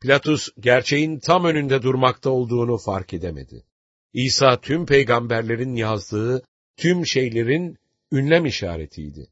Pilatus 0.00 0.48
gerçeğin 0.60 1.18
tam 1.18 1.44
önünde 1.44 1.82
durmakta 1.82 2.30
olduğunu 2.30 2.78
fark 2.78 3.14
edemedi. 3.14 3.64
İsa 4.12 4.60
tüm 4.60 4.86
peygamberlerin 4.86 5.74
yazdığı 5.74 6.42
tüm 6.76 7.06
şeylerin 7.06 7.78
ünlem 8.12 8.46
işaretiydi. 8.46 9.28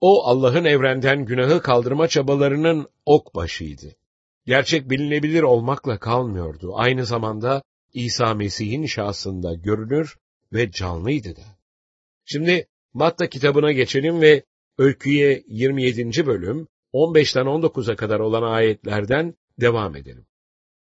O 0.00 0.26
Allah'ın 0.26 0.64
evrenden 0.64 1.24
günahı 1.24 1.62
kaldırma 1.62 2.08
çabalarının 2.08 2.88
ok 3.06 3.34
başıydı. 3.34 3.96
Gerçek 4.46 4.90
bilinebilir 4.90 5.42
olmakla 5.42 5.98
kalmıyordu. 5.98 6.72
Aynı 6.76 7.06
zamanda 7.06 7.62
İsa 7.92 8.34
Mesih'in 8.34 8.86
şahsında 8.86 9.54
görünür 9.54 10.16
ve 10.52 10.70
canlıydı 10.70 11.36
da. 11.36 11.58
Şimdi 12.24 12.66
Matta 12.94 13.28
kitabına 13.28 13.72
geçelim 13.72 14.20
ve 14.20 14.42
öyküye 14.78 15.44
27. 15.48 16.26
bölüm 16.26 16.68
15'ten 16.92 17.46
19'a 17.46 17.96
kadar 17.96 18.20
olan 18.20 18.42
ayetlerden 18.42 19.34
devam 19.60 19.96
edelim. 19.96 20.26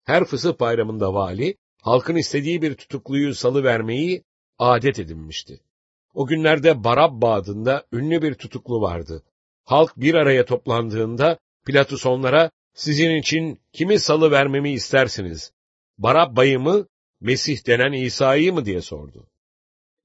Her 0.04 0.26
fısıh 0.26 0.60
bayramında 0.60 1.14
vali, 1.14 1.58
halkın 1.82 2.16
istediği 2.16 2.62
bir 2.62 2.76
tutukluyu 2.76 3.36
salı 3.36 3.64
vermeyi 3.64 4.24
adet 4.60 5.00
edinmişti. 5.00 5.60
O 6.14 6.28
günlerde 6.28 6.84
Barabba 6.84 7.34
adında 7.34 7.86
ünlü 7.92 8.22
bir 8.22 8.34
tutuklu 8.34 8.82
vardı. 8.82 9.24
Halk 9.64 9.98
bir 9.98 10.14
araya 10.14 10.46
toplandığında 10.46 11.38
Pilatus 11.66 12.06
onlara 12.06 12.52
sizin 12.74 13.16
için 13.16 13.60
kimi 13.74 14.00
salı 14.00 14.32
vermemi 14.32 14.72
istersiniz? 14.72 15.52
Barabba'yı 15.98 16.60
mı, 16.60 16.88
Mesih 17.22 17.68
denen 17.68 17.92
İsa'yı 17.92 18.54
mı 18.54 18.66
diye 18.66 18.82
sordu. 18.82 19.28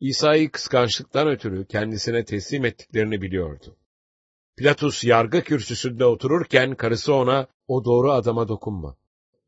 İsa'yı 0.00 0.50
kıskançlıktan 0.50 1.28
ötürü 1.28 1.66
kendisine 1.66 2.24
teslim 2.24 2.64
ettiklerini 2.64 3.22
biliyordu. 3.22 3.76
Pilatus 4.56 5.04
yargı 5.04 5.40
kürsüsünde 5.40 6.04
otururken 6.04 6.74
karısı 6.74 7.14
ona, 7.14 7.46
o 7.68 7.84
doğru 7.84 8.12
adama 8.12 8.48
dokunma. 8.48 8.96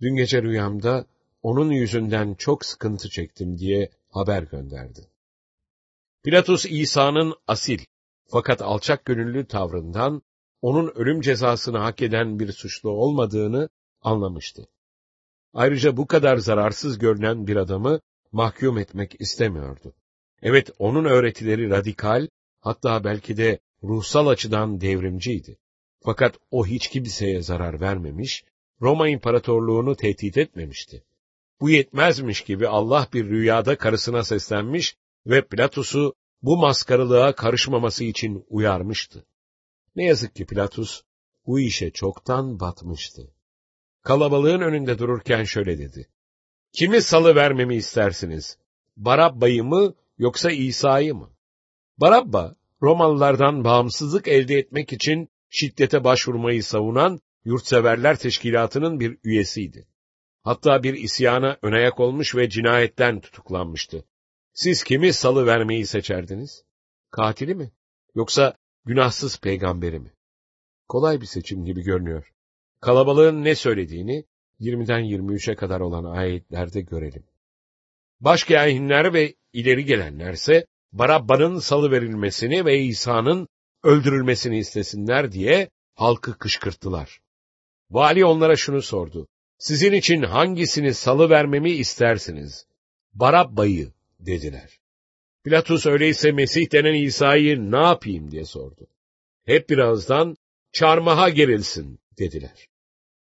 Dün 0.01 0.17
gece 0.17 0.43
rüyamda 0.43 1.07
onun 1.43 1.71
yüzünden 1.71 2.35
çok 2.35 2.65
sıkıntı 2.65 3.09
çektim 3.09 3.59
diye 3.59 3.91
haber 4.11 4.43
gönderdi. 4.43 5.01
Pilatus 6.23 6.67
İsa'nın 6.67 7.35
asil 7.47 7.79
fakat 8.27 8.63
alçak 8.63 9.05
gönüllü 9.05 9.47
tavrından 9.47 10.23
onun 10.63 10.93
ölüm 10.95 11.21
cezasını 11.21 11.79
hak 11.79 12.03
eden 12.03 12.39
bir 12.39 12.53
suçlu 12.53 12.91
olmadığını 12.91 13.69
anlamıştı. 14.03 14.69
Ayrıca 15.55 15.97
bu 15.97 16.07
kadar 16.07 16.37
zararsız 16.37 16.99
görünen 16.99 17.47
bir 17.47 17.57
adamı 17.57 18.01
mahkum 18.33 18.79
etmek 18.79 19.21
istemiyordu. 19.21 19.95
Evet, 20.43 20.71
onun 20.79 21.05
öğretileri 21.05 21.71
radikal, 21.71 22.29
hatta 22.61 23.05
belki 23.05 23.37
de 23.37 23.59
ruhsal 23.83 24.27
açıdan 24.27 24.81
devrimciydi. 24.81 25.59
Fakat 26.01 26.39
o 26.51 26.67
hiç 26.67 26.89
kimseye 26.89 27.43
zarar 27.43 27.81
vermemiş, 27.81 28.45
Roma 28.81 29.09
İmparatorluğunu 29.09 29.97
tehdit 29.97 30.39
etmemişti. 30.39 31.05
Bu 31.61 31.71
yetmezmiş 31.71 32.41
gibi 32.41 32.69
Allah 32.69 33.09
bir 33.13 33.25
rüyada 33.25 33.79
karısına 33.79 34.25
seslenmiş 34.25 34.97
ve 35.27 35.47
Platus'u 35.47 36.15
bu 36.43 36.57
maskarılığa 36.57 37.35
karışmaması 37.35 38.05
için 38.05 38.45
uyarmıştı. 38.49 39.27
Ne 39.97 40.05
yazık 40.05 40.35
ki 40.35 40.47
Pilatus 40.47 41.03
bu 41.47 41.61
işe 41.61 41.91
çoktan 41.91 42.61
batmıştı. 42.61 43.35
Kalabalığın 44.03 44.61
önünde 44.61 44.99
dururken 44.99 45.45
şöyle 45.45 45.79
dedi. 45.79 46.09
Kimi 46.73 47.03
salı 47.03 47.35
vermemi 47.35 47.77
istersiniz? 47.77 48.59
Barabba'yı 48.97 49.65
mı 49.65 49.95
yoksa 50.19 50.51
İsa'yı 50.51 51.15
mı? 51.15 51.31
Barabba, 51.99 52.57
Romalılardan 52.83 53.65
bağımsızlık 53.65 54.29
elde 54.29 54.59
etmek 54.59 54.93
için 54.93 55.29
şiddete 55.49 56.05
başvurmayı 56.05 56.65
savunan 56.65 57.21
yurtseverler 57.45 58.19
teşkilatının 58.19 59.01
bir 59.01 59.19
üyesiydi. 59.25 59.89
Hatta 60.43 60.83
bir 60.83 60.95
isyana 60.95 61.59
önayak 61.63 62.01
olmuş 62.01 62.37
ve 62.37 62.49
cinayetten 62.49 63.21
tutuklanmıştı. 63.21 64.05
Siz 64.53 64.85
kimi 64.85 65.13
salı 65.13 65.47
vermeyi 65.47 65.87
seçerdiniz? 65.87 66.65
Katili 67.11 67.55
mi? 67.55 67.73
Yoksa 68.15 68.55
günahsız 68.85 69.41
peygamberi 69.41 69.99
mi? 69.99 70.13
Kolay 70.89 71.21
bir 71.21 71.27
seçim 71.27 71.65
gibi 71.65 71.83
görünüyor. 71.83 72.33
Kalabalığın 72.81 73.45
ne 73.45 73.55
söylediğini 73.55 74.25
20'den 74.61 75.01
23'e 75.01 75.55
kadar 75.55 75.81
olan 75.81 76.05
ayetlerde 76.05 76.81
görelim. 76.81 77.25
Başkâhinler 78.21 79.13
ve 79.13 79.35
ileri 79.53 79.85
gelenlerse 79.85 80.67
Barabba'nın 80.93 81.59
salı 81.59 81.91
verilmesini 81.91 82.65
ve 82.65 82.81
İsa'nın 82.81 83.49
öldürülmesini 83.83 84.59
istesinler 84.59 85.33
diye 85.33 85.71
halkı 85.95 86.39
kışkırttılar. 86.39 87.21
Vali 87.91 88.25
onlara 88.25 88.57
şunu 88.57 88.83
sordu. 88.83 89.29
Sizin 89.59 89.93
için 89.93 90.23
hangisini 90.23 90.95
salı 90.95 91.31
vermemi 91.31 91.71
istersiniz? 91.71 92.67
Barabba'yı 93.15 93.93
dediler. 94.21 94.81
Pilatus 95.45 95.87
öyleyse 95.87 96.33
Mesih 96.33 96.73
denen 96.73 96.95
İsa'yı 96.95 97.71
ne 97.71 97.77
yapayım 97.77 98.31
diye 98.31 98.45
sordu. 98.45 98.87
Hep 99.45 99.71
birazdan 99.71 100.37
çarmıha 100.73 101.29
gerilsin 101.29 101.99
dediler. 102.19 102.69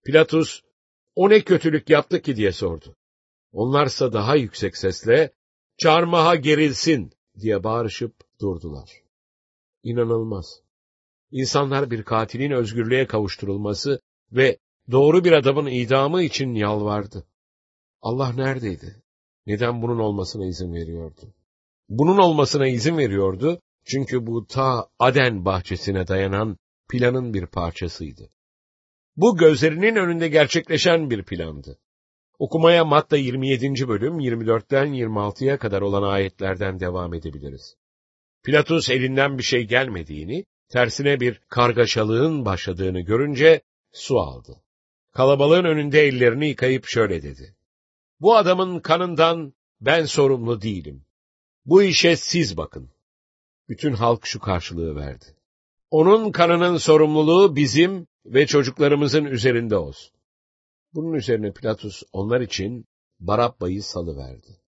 Pilatus 0.05 0.61
o 1.15 1.31
ne 1.31 1.41
kötülük 1.41 1.91
yaptı 1.91 2.23
ki 2.23 2.37
diye 2.37 2.53
sordu. 2.53 2.97
Onlarsa 3.53 4.13
daha 4.13 4.37
yüksek 4.37 4.77
sesle 4.77 5.33
çarmıha 5.79 6.35
gerilsin 6.35 7.13
diye 7.41 7.65
bağırışıp 7.65 8.15
durdular. 8.41 8.91
İnanılmaz. 9.83 10.61
İnsanlar 11.31 11.91
bir 11.91 12.03
katilin 12.03 12.51
özgürlüğe 12.51 13.07
kavuşturulması 13.07 14.01
ve 14.33 14.59
doğru 14.91 15.25
bir 15.25 15.33
adamın 15.33 15.67
idamı 15.67 16.23
için 16.23 16.55
yalvardı. 16.55 17.27
Allah 18.03 18.33
neredeydi? 18.33 19.03
Neden 19.47 19.83
bunun 19.83 19.99
olmasına 19.99 20.47
izin 20.47 20.75
veriyordu? 20.75 21.35
Bunun 21.89 22.19
olmasına 22.19 22.67
izin 22.67 22.99
veriyordu 22.99 23.61
çünkü 23.85 24.27
bu 24.27 24.47
ta 24.47 24.89
Aden 24.99 25.45
bahçesine 25.45 26.09
dayanan 26.09 26.59
planın 26.89 27.35
bir 27.35 27.47
parçasıydı. 27.47 28.31
Bu 29.17 29.37
gözlerinin 29.37 29.97
önünde 29.97 30.29
gerçekleşen 30.29 31.11
bir 31.11 31.25
plandı. 31.25 31.79
Okumaya 32.39 32.85
Matta 32.85 33.17
27. 33.17 33.89
bölüm 33.89 34.21
24'ten 34.21 34.87
26'ya 34.87 35.59
kadar 35.59 35.83
olan 35.83 36.03
ayetlerden 36.03 36.81
devam 36.81 37.15
edebiliriz. 37.15 37.77
Pilatus 38.43 38.91
elinden 38.91 39.39
bir 39.39 39.43
şey 39.43 39.65
gelmediğini, 39.65 40.45
tersine 40.69 41.21
bir 41.21 41.41
kargaşalığın 41.49 42.45
başladığını 42.45 43.01
görünce 43.01 43.61
su 43.93 44.21
aldı. 44.21 44.63
Kalabalığın 45.13 45.65
önünde 45.65 46.01
ellerini 46.01 46.49
yıkayıp 46.49 46.87
şöyle 46.87 47.23
dedi. 47.23 47.57
Bu 48.21 48.37
adamın 48.37 48.81
kanından 48.81 49.53
ben 49.81 50.05
sorumlu 50.05 50.63
değilim. 50.63 51.05
Bu 51.67 51.83
işe 51.83 52.17
siz 52.17 52.57
bakın. 52.57 52.91
Bütün 53.69 53.93
halk 53.93 54.27
şu 54.27 54.41
karşılığı 54.41 54.97
verdi. 54.97 55.25
Onun 55.91 56.33
kanının 56.33 56.77
sorumluluğu 56.77 57.57
bizim 57.57 58.07
ve 58.27 58.47
çocuklarımızın 58.47 59.25
üzerinde 59.25 59.77
olsun. 59.77 60.16
Bunun 60.97 61.13
üzerine 61.13 61.53
Pilatus 61.53 62.03
onlar 62.13 62.41
için 62.41 62.87
Barabba'yı 63.21 63.83
salıverdi. 63.83 64.61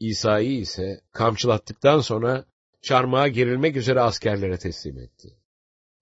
İsa'yı 0.00 0.58
ise 0.58 1.00
kamçılattıktan 1.12 2.00
sonra 2.00 2.44
çarmıha 2.82 3.28
gerilmek 3.28 3.76
üzere 3.76 4.00
askerlere 4.00 4.58
teslim 4.58 4.98
etti. 4.98 5.36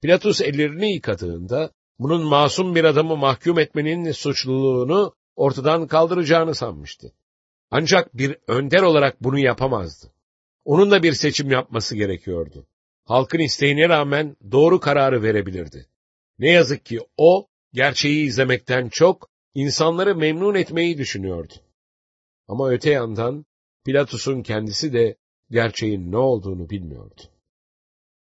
Pilatus 0.02 0.40
ellerini 0.40 0.92
yıkadığında 0.92 1.70
bunun 1.98 2.22
masum 2.22 2.74
bir 2.74 2.84
adamı 2.84 3.16
mahkum 3.16 3.58
etmenin 3.58 4.12
suçluluğunu 4.12 5.14
ortadan 5.36 5.86
kaldıracağını 5.86 6.54
sanmıştı. 6.54 7.12
Ancak 7.70 8.16
bir 8.16 8.36
önder 8.48 8.82
olarak 8.82 9.22
bunu 9.22 9.38
yapamazdı. 9.38 10.12
Onun 10.64 10.90
da 10.90 11.02
bir 11.02 11.12
seçim 11.12 11.50
yapması 11.50 11.96
gerekiyordu. 11.96 12.66
Halkın 13.04 13.38
isteğine 13.38 13.88
rağmen 13.88 14.36
doğru 14.52 14.80
kararı 14.80 15.22
verebilirdi. 15.22 15.86
Ne 16.38 16.50
yazık 16.50 16.86
ki 16.86 17.00
o, 17.16 17.48
gerçeği 17.72 18.26
izlemekten 18.26 18.88
çok, 18.88 19.33
insanları 19.54 20.16
memnun 20.16 20.54
etmeyi 20.54 20.98
düşünüyordu. 20.98 21.52
Ama 22.48 22.70
öte 22.70 22.90
yandan, 22.90 23.44
Pilatus'un 23.84 24.42
kendisi 24.42 24.92
de 24.92 25.16
gerçeğin 25.50 26.12
ne 26.12 26.16
olduğunu 26.16 26.70
bilmiyordu. 26.70 27.22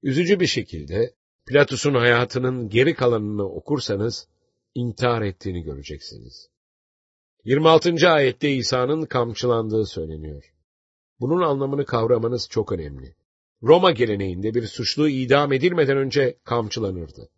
Üzücü 0.03 0.41
bir 0.41 0.47
şekilde, 0.47 1.15
Pilatus'un 1.47 1.95
hayatının 1.95 2.69
geri 2.69 2.95
kalanını 2.95 3.45
okursanız, 3.45 4.29
intihar 4.75 5.23
ettiğini 5.23 5.63
göreceksiniz. 5.63 6.49
26. 7.45 8.11
ayette 8.11 8.51
İsa'nın 8.51 9.05
kamçılandığı 9.05 9.87
söyleniyor. 9.87 10.55
Bunun 11.21 11.43
anlamını 11.43 11.85
kavramanız 11.85 12.49
çok 12.49 12.73
önemli. 12.73 13.17
Roma 13.63 13.91
geleneğinde 13.91 14.55
bir 14.55 14.67
suçlu 14.67 15.09
idam 15.09 15.53
edilmeden 15.53 15.97
önce 15.97 16.39
kamçılanırdı. 16.45 17.29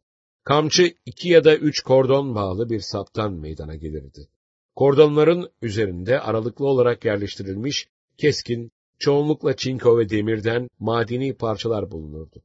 Kamçı 0.45 0.95
iki 1.07 1.29
ya 1.29 1.45
da 1.45 1.57
üç 1.57 1.81
kordon 1.81 2.35
bağlı 2.35 2.71
bir 2.71 2.81
saptan 2.81 3.33
meydana 3.33 3.75
gelirdi. 3.75 4.29
Kordonların 4.77 5.51
üzerinde 5.63 6.21
aralıklı 6.21 6.67
olarak 6.67 7.05
yerleştirilmiş 7.05 7.89
keskin, 8.19 8.73
çoğunlukla 8.99 9.57
çinko 9.57 9.99
ve 9.99 10.09
demirden 10.09 10.69
madeni 10.79 11.35
parçalar 11.35 11.91
bulunurdu. 11.91 12.43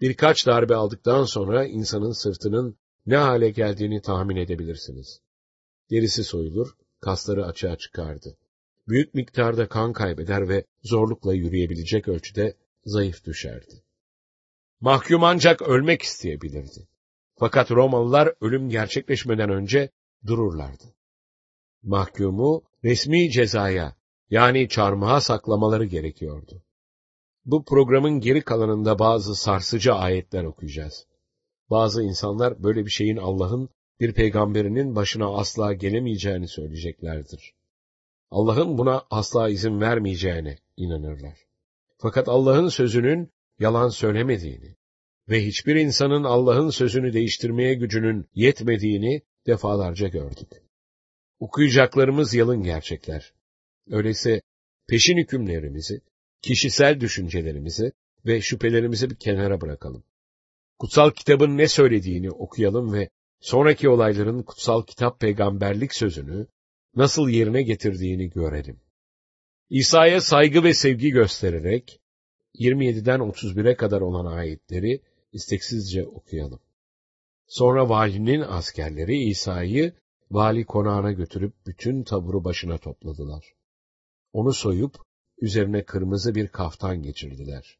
Birkaç 0.00 0.46
darbe 0.46 0.74
aldıktan 0.74 1.24
sonra 1.24 1.66
insanın 1.66 2.12
sırtının 2.12 2.76
ne 3.06 3.16
hale 3.16 3.50
geldiğini 3.50 4.02
tahmin 4.02 4.36
edebilirsiniz. 4.36 5.20
Derisi 5.90 6.24
soyulur, 6.24 6.76
kasları 7.00 7.46
açığa 7.46 7.76
çıkardı. 7.76 8.36
Büyük 8.88 9.14
miktarda 9.14 9.68
kan 9.68 9.92
kaybeder 9.92 10.48
ve 10.48 10.64
zorlukla 10.82 11.34
yürüyebilecek 11.34 12.08
ölçüde 12.08 12.56
zayıf 12.84 13.24
düşerdi. 13.24 13.82
Mahkum 14.80 15.24
ancak 15.24 15.62
ölmek 15.62 16.02
isteyebilirdi. 16.02 16.88
Fakat 17.42 17.70
Romalılar 17.70 18.34
ölüm 18.40 18.68
gerçekleşmeden 18.68 19.50
önce 19.50 19.90
dururlardı. 20.26 20.84
Mahkumu 21.82 22.62
resmi 22.84 23.30
cezaya 23.30 23.96
yani 24.30 24.68
çarmıha 24.68 25.20
saklamaları 25.20 25.84
gerekiyordu. 25.84 26.62
Bu 27.44 27.64
programın 27.64 28.20
geri 28.20 28.40
kalanında 28.40 28.98
bazı 28.98 29.34
sarsıcı 29.34 29.94
ayetler 29.94 30.44
okuyacağız. 30.44 31.06
Bazı 31.70 32.02
insanlar 32.02 32.62
böyle 32.62 32.84
bir 32.84 32.90
şeyin 32.90 33.16
Allah'ın 33.16 33.68
bir 34.00 34.14
peygamberinin 34.14 34.96
başına 34.96 35.36
asla 35.36 35.72
gelemeyeceğini 35.72 36.48
söyleyeceklerdir. 36.48 37.54
Allah'ın 38.30 38.78
buna 38.78 39.02
asla 39.10 39.48
izin 39.48 39.80
vermeyeceğine 39.80 40.58
inanırlar. 40.76 41.38
Fakat 41.98 42.28
Allah'ın 42.28 42.68
sözünün 42.68 43.30
yalan 43.58 43.88
söylemediğini 43.88 44.76
ve 45.28 45.46
hiçbir 45.46 45.76
insanın 45.76 46.24
Allah'ın 46.24 46.70
sözünü 46.70 47.12
değiştirmeye 47.12 47.74
gücünün 47.74 48.28
yetmediğini 48.34 49.22
defalarca 49.46 50.08
gördük. 50.08 50.48
Okuyacaklarımız 51.38 52.34
yalın 52.34 52.62
gerçekler. 52.62 53.32
Öyleyse 53.90 54.42
peşin 54.88 55.16
hükümlerimizi, 55.16 56.00
kişisel 56.42 57.00
düşüncelerimizi 57.00 57.92
ve 58.26 58.40
şüphelerimizi 58.40 59.10
bir 59.10 59.16
kenara 59.16 59.60
bırakalım. 59.60 60.04
Kutsal 60.78 61.10
kitabın 61.10 61.58
ne 61.58 61.68
söylediğini 61.68 62.30
okuyalım 62.30 62.92
ve 62.92 63.08
sonraki 63.40 63.88
olayların 63.88 64.42
kutsal 64.42 64.82
kitap 64.82 65.20
peygamberlik 65.20 65.94
sözünü 65.94 66.46
nasıl 66.96 67.28
yerine 67.28 67.62
getirdiğini 67.62 68.30
görelim. 68.30 68.80
İsa'ya 69.70 70.20
saygı 70.20 70.64
ve 70.64 70.74
sevgi 70.74 71.10
göstererek 71.10 72.00
27'den 72.54 73.20
31'e 73.20 73.76
kadar 73.76 74.00
olan 74.00 74.26
ayetleri 74.26 75.00
isteksizce 75.32 76.06
okuyalım. 76.06 76.60
Sonra 77.46 77.88
valinin 77.88 78.40
askerleri 78.40 79.16
İsa'yı 79.16 79.92
vali 80.30 80.64
konağına 80.64 81.12
götürüp 81.12 81.54
bütün 81.66 82.02
taburu 82.02 82.44
başına 82.44 82.78
topladılar. 82.78 83.54
Onu 84.32 84.52
soyup 84.52 84.96
üzerine 85.40 85.84
kırmızı 85.84 86.34
bir 86.34 86.48
kaftan 86.48 87.02
geçirdiler. 87.02 87.78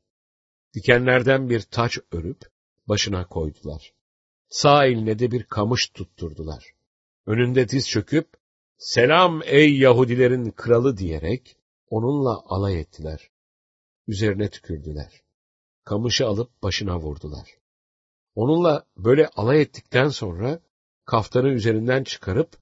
Dikenlerden 0.74 1.50
bir 1.50 1.60
taç 1.60 1.98
örüp 2.12 2.40
başına 2.88 3.26
koydular. 3.26 3.92
Sağ 4.48 4.86
eline 4.86 5.18
de 5.18 5.30
bir 5.30 5.44
kamış 5.44 5.88
tutturdular. 5.88 6.64
Önünde 7.26 7.68
diz 7.68 7.88
çöküp, 7.88 8.28
selam 8.78 9.42
ey 9.44 9.78
Yahudilerin 9.78 10.50
kralı 10.50 10.96
diyerek 10.96 11.56
onunla 11.90 12.42
alay 12.46 12.80
ettiler. 12.80 13.30
Üzerine 14.08 14.50
tükürdüler. 14.50 15.21
Kamışı 15.84 16.26
alıp 16.26 16.62
başına 16.62 17.00
vurdular. 17.00 17.48
Onunla 18.34 18.86
böyle 18.96 19.28
alay 19.28 19.62
ettikten 19.62 20.08
sonra 20.08 20.60
kaftanı 21.04 21.48
üzerinden 21.48 22.04
çıkarıp 22.04 22.56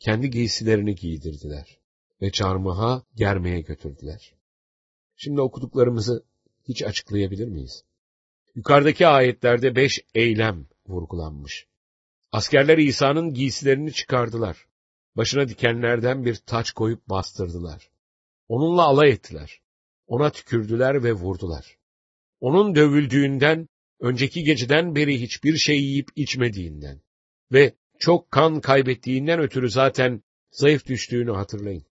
kendi 0.00 0.30
giysilerini 0.30 0.94
giydirdiler. 0.94 1.80
ve 2.22 2.30
çarmıha 2.30 3.02
germeye 3.14 3.60
götürdüler. 3.60 4.34
Şimdi 5.16 5.40
okuduklarımızı 5.40 6.24
hiç 6.68 6.82
açıklayabilir 6.82 7.48
miyiz? 7.48 7.84
Yukarıdaki 8.54 9.06
ayetlerde 9.06 9.76
beş 9.76 10.00
eylem 10.14 10.66
vurgulanmış. 10.86 11.66
Askerler 12.32 12.78
İsa'nın 12.78 13.34
giysilerini 13.34 13.92
çıkardılar. 13.92 14.66
Başına 15.16 15.48
dikenlerden 15.48 16.24
bir 16.24 16.34
taç 16.34 16.72
koyup 16.72 17.08
bastırdılar. 17.08 17.90
Onunla 18.48 18.82
alay 18.82 19.10
ettiler. 19.10 19.60
Ona 20.06 20.30
tükürdüler 20.30 21.04
ve 21.04 21.12
vurdular. 21.12 21.79
Onun 22.40 22.74
dövüldüğünden, 22.74 23.68
önceki 24.00 24.44
geceden 24.44 24.94
beri 24.94 25.20
hiçbir 25.20 25.56
şey 25.56 25.80
yiyip 25.80 26.08
içmediğinden 26.16 27.00
ve 27.52 27.74
çok 27.98 28.30
kan 28.30 28.60
kaybettiğinden 28.60 29.40
ötürü 29.40 29.70
zaten 29.70 30.22
zayıf 30.50 30.86
düştüğünü 30.86 31.32
hatırlayın. 31.32 31.84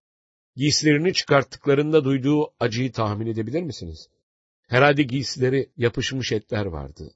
Giysilerini 0.55 1.13
çıkarttıklarında 1.13 2.03
duyduğu 2.03 2.53
acıyı 2.59 2.91
tahmin 2.91 3.27
edebilir 3.27 3.61
misiniz? 3.61 4.09
Herhalde 4.67 5.03
giysileri 5.03 5.69
yapışmış 5.77 6.31
etler 6.31 6.65
vardı. 6.65 7.13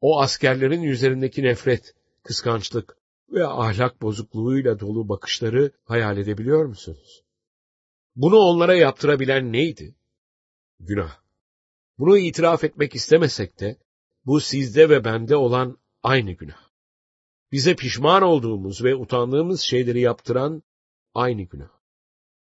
O 0.00 0.20
askerlerin 0.20 0.82
üzerindeki 0.82 1.42
nefret, 1.42 1.94
kıskançlık 2.22 2.96
ve 3.32 3.46
ahlak 3.46 4.02
bozukluğuyla 4.02 4.80
dolu 4.80 5.08
bakışları 5.08 5.72
hayal 5.84 6.18
edebiliyor 6.18 6.64
musunuz? 6.64 7.22
Bunu 8.16 8.36
onlara 8.36 8.74
yaptırabilen 8.74 9.52
neydi? 9.52 9.94
Günah. 10.80 11.29
Bunu 12.00 12.18
itiraf 12.18 12.64
etmek 12.64 12.94
istemesek 12.94 13.60
de, 13.60 13.78
bu 14.26 14.40
sizde 14.40 14.88
ve 14.88 15.04
bende 15.04 15.36
olan 15.36 15.78
aynı 16.02 16.32
günah. 16.32 16.70
Bize 17.52 17.76
pişman 17.76 18.22
olduğumuz 18.22 18.84
ve 18.84 18.94
utandığımız 18.94 19.60
şeyleri 19.60 20.00
yaptıran 20.00 20.62
aynı 21.14 21.42
günah. 21.42 21.70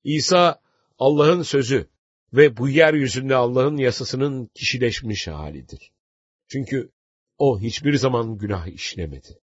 İsa, 0.05 0.61
Allah'ın 0.99 1.43
sözü 1.43 1.89
ve 2.33 2.57
bu 2.57 2.69
yeryüzünde 2.69 3.35
Allah'ın 3.35 3.77
yasasının 3.77 4.47
kişileşmiş 4.55 5.29
halidir. 5.29 5.93
Çünkü 6.49 6.93
o 7.39 7.61
hiçbir 7.61 7.95
zaman 7.97 8.39
günah 8.39 8.67
işlemedi. 8.67 9.41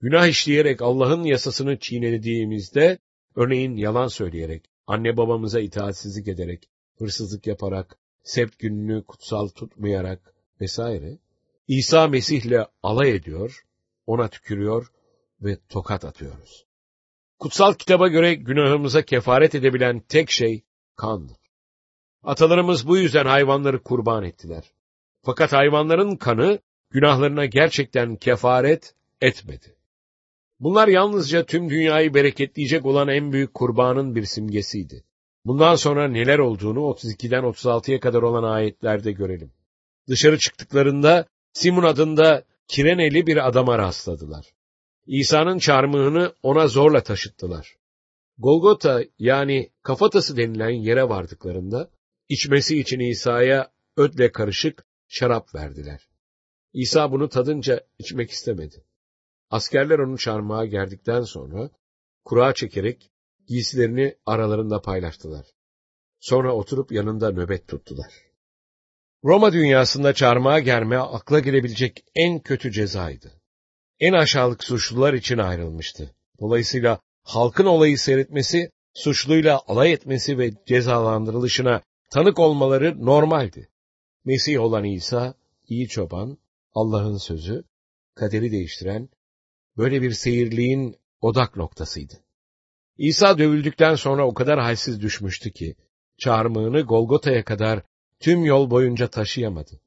Günah 0.00 0.26
işleyerek 0.26 0.82
Allah'ın 0.82 1.24
yasasını 1.24 1.78
çiğnediğimizde, 1.78 2.98
örneğin 3.34 3.76
yalan 3.76 4.08
söyleyerek, 4.08 4.70
anne 4.86 5.16
babamıza 5.16 5.60
itaatsizlik 5.60 6.28
ederek, 6.28 6.70
hırsızlık 6.98 7.46
yaparak, 7.46 7.98
sept 8.28 8.58
gününü 8.58 9.04
kutsal 9.04 9.48
tutmayarak 9.48 10.34
vesaire, 10.60 11.18
İsa 11.68 12.08
Mesih'le 12.08 12.66
alay 12.82 13.10
ediyor, 13.10 13.64
ona 14.06 14.28
tükürüyor 14.28 14.92
ve 15.40 15.58
tokat 15.68 16.04
atıyoruz. 16.04 16.66
Kutsal 17.38 17.74
kitaba 17.74 18.08
göre 18.08 18.34
günahımıza 18.34 19.02
kefaret 19.02 19.54
edebilen 19.54 20.00
tek 20.00 20.30
şey 20.30 20.62
kandır. 20.96 21.36
Atalarımız 22.22 22.88
bu 22.88 22.96
yüzden 22.96 23.26
hayvanları 23.26 23.82
kurban 23.82 24.24
ettiler. 24.24 24.64
Fakat 25.22 25.52
hayvanların 25.52 26.16
kanı 26.16 26.58
günahlarına 26.90 27.46
gerçekten 27.46 28.16
kefaret 28.16 28.94
etmedi. 29.20 29.76
Bunlar 30.60 30.88
yalnızca 30.88 31.46
tüm 31.46 31.70
dünyayı 31.70 32.14
bereketleyecek 32.14 32.86
olan 32.86 33.08
en 33.08 33.32
büyük 33.32 33.54
kurbanın 33.54 34.14
bir 34.14 34.24
simgesiydi. 34.24 35.04
Bundan 35.48 35.74
sonra 35.74 36.08
neler 36.08 36.38
olduğunu 36.38 36.78
32'den 36.78 37.42
36'ya 37.42 38.00
kadar 38.00 38.22
olan 38.22 38.42
ayetlerde 38.42 39.12
görelim. 39.12 39.52
Dışarı 40.08 40.38
çıktıklarında 40.38 41.26
Simon 41.52 41.82
adında 41.82 42.44
Kireneli 42.66 43.26
bir 43.26 43.48
adama 43.48 43.78
rastladılar. 43.78 44.46
İsa'nın 45.06 45.58
çarmıhını 45.58 46.34
ona 46.42 46.68
zorla 46.68 47.02
taşıttılar. 47.02 47.76
Golgota 48.38 49.02
yani 49.18 49.70
kafatası 49.82 50.36
denilen 50.36 50.70
yere 50.70 51.08
vardıklarında 51.08 51.90
içmesi 52.28 52.80
için 52.80 53.00
İsa'ya 53.00 53.70
ödle 53.96 54.32
karışık 54.32 54.84
şarap 55.08 55.54
verdiler. 55.54 56.08
İsa 56.72 57.12
bunu 57.12 57.28
tadınca 57.28 57.80
içmek 57.98 58.30
istemedi. 58.30 58.84
Askerler 59.50 59.98
onu 59.98 60.18
çarmıha 60.18 60.66
gerdikten 60.66 61.22
sonra 61.22 61.70
kura 62.24 62.54
çekerek 62.54 63.10
giysilerini 63.48 64.16
aralarında 64.26 64.82
paylaştılar. 64.82 65.46
Sonra 66.20 66.54
oturup 66.54 66.92
yanında 66.92 67.32
nöbet 67.32 67.68
tuttular. 67.68 68.12
Roma 69.24 69.52
dünyasında 69.52 70.14
çarmıha 70.14 70.58
germe 70.58 70.96
akla 70.96 71.40
gelebilecek 71.40 72.04
en 72.14 72.40
kötü 72.40 72.72
cezaydı. 72.72 73.32
En 74.00 74.12
aşağılık 74.12 74.64
suçlular 74.64 75.14
için 75.14 75.38
ayrılmıştı. 75.38 76.14
Dolayısıyla 76.40 77.00
halkın 77.22 77.66
olayı 77.66 77.98
seyretmesi, 77.98 78.70
suçluyla 78.94 79.60
alay 79.66 79.92
etmesi 79.92 80.38
ve 80.38 80.50
cezalandırılışına 80.66 81.82
tanık 82.10 82.38
olmaları 82.38 83.06
normaldi. 83.06 83.68
Mesih 84.24 84.60
olan 84.60 84.84
İsa, 84.84 85.34
iyi 85.68 85.88
çoban, 85.88 86.38
Allah'ın 86.74 87.16
sözü, 87.16 87.64
kaderi 88.14 88.52
değiştiren, 88.52 89.08
böyle 89.76 90.02
bir 90.02 90.12
seyirliğin 90.12 90.96
odak 91.20 91.56
noktasıydı. 91.56 92.14
İsa 92.98 93.38
dövüldükten 93.38 93.94
sonra 93.94 94.26
o 94.26 94.34
kadar 94.34 94.60
halsiz 94.60 95.00
düşmüştü 95.00 95.50
ki, 95.50 95.74
çarmığını 96.18 96.80
Golgota'ya 96.80 97.44
kadar 97.44 97.82
tüm 98.20 98.44
yol 98.44 98.70
boyunca 98.70 99.08
taşıyamadı. 99.08 99.80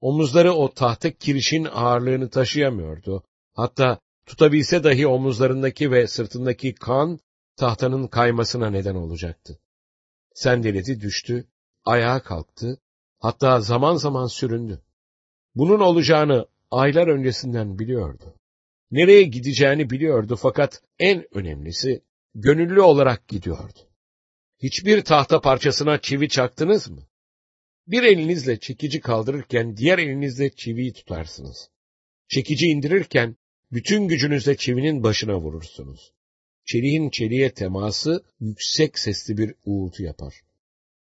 Omuzları 0.00 0.52
o 0.52 0.74
tahta 0.74 1.10
kirişin 1.10 1.64
ağırlığını 1.64 2.30
taşıyamıyordu. 2.30 3.22
Hatta 3.54 3.98
tutabilse 4.26 4.84
dahi 4.84 5.06
omuzlarındaki 5.06 5.90
ve 5.90 6.06
sırtındaki 6.06 6.74
kan 6.74 7.18
tahtanın 7.56 8.06
kaymasına 8.06 8.70
neden 8.70 8.94
olacaktı. 8.94 9.58
Sendeledi 10.34 11.00
düştü, 11.00 11.46
ayağa 11.84 12.22
kalktı, 12.22 12.78
hatta 13.18 13.60
zaman 13.60 13.96
zaman 13.96 14.26
süründü. 14.26 14.82
Bunun 15.54 15.80
olacağını 15.80 16.46
aylar 16.70 17.08
öncesinden 17.08 17.78
biliyordu. 17.78 18.34
Nereye 18.90 19.22
gideceğini 19.22 19.90
biliyordu 19.90 20.36
fakat 20.36 20.82
en 20.98 21.36
önemlisi 21.36 22.02
gönüllü 22.34 22.80
olarak 22.80 23.28
gidiyordu. 23.28 23.78
Hiçbir 24.62 25.04
tahta 25.04 25.40
parçasına 25.40 26.00
çivi 26.00 26.28
çaktınız 26.28 26.90
mı? 26.90 27.06
Bir 27.86 28.02
elinizle 28.02 28.60
çekici 28.60 29.00
kaldırırken 29.00 29.76
diğer 29.76 29.98
elinizle 29.98 30.50
çiviyi 30.50 30.92
tutarsınız. 30.92 31.70
Çekici 32.28 32.66
indirirken 32.66 33.36
bütün 33.72 34.08
gücünüzle 34.08 34.56
çivinin 34.56 35.02
başına 35.02 35.40
vurursunuz. 35.40 36.12
Çeliğin 36.64 37.10
çeliğe 37.10 37.50
teması 37.54 38.24
yüksek 38.40 38.98
sesli 38.98 39.38
bir 39.38 39.54
uğultu 39.64 40.02
yapar. 40.02 40.34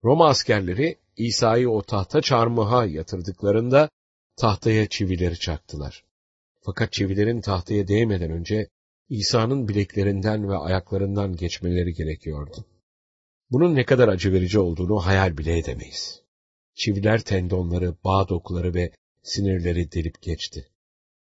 Roma 0.03 0.27
askerleri 0.27 0.97
İsa'yı 1.17 1.69
o 1.69 1.81
tahta 1.81 2.21
çarmıha 2.21 2.85
yatırdıklarında 2.85 3.89
tahtaya 4.35 4.89
çivileri 4.89 5.39
çaktılar. 5.39 6.03
Fakat 6.61 6.93
çivilerin 6.93 7.41
tahtaya 7.41 7.87
değmeden 7.87 8.31
önce 8.31 8.67
İsa'nın 9.09 9.67
bileklerinden 9.67 10.49
ve 10.49 10.55
ayaklarından 10.55 11.35
geçmeleri 11.35 11.93
gerekiyordu. 11.93 12.65
Bunun 13.51 13.75
ne 13.75 13.85
kadar 13.85 14.07
acı 14.07 14.33
verici 14.33 14.59
olduğunu 14.59 14.99
hayal 14.99 15.37
bile 15.37 15.57
edemeyiz. 15.57 16.21
Çiviler 16.75 17.21
tendonları, 17.21 17.95
bağ 18.03 18.29
dokuları 18.29 18.73
ve 18.73 18.91
sinirleri 19.23 19.91
delip 19.91 20.21
geçti. 20.21 20.67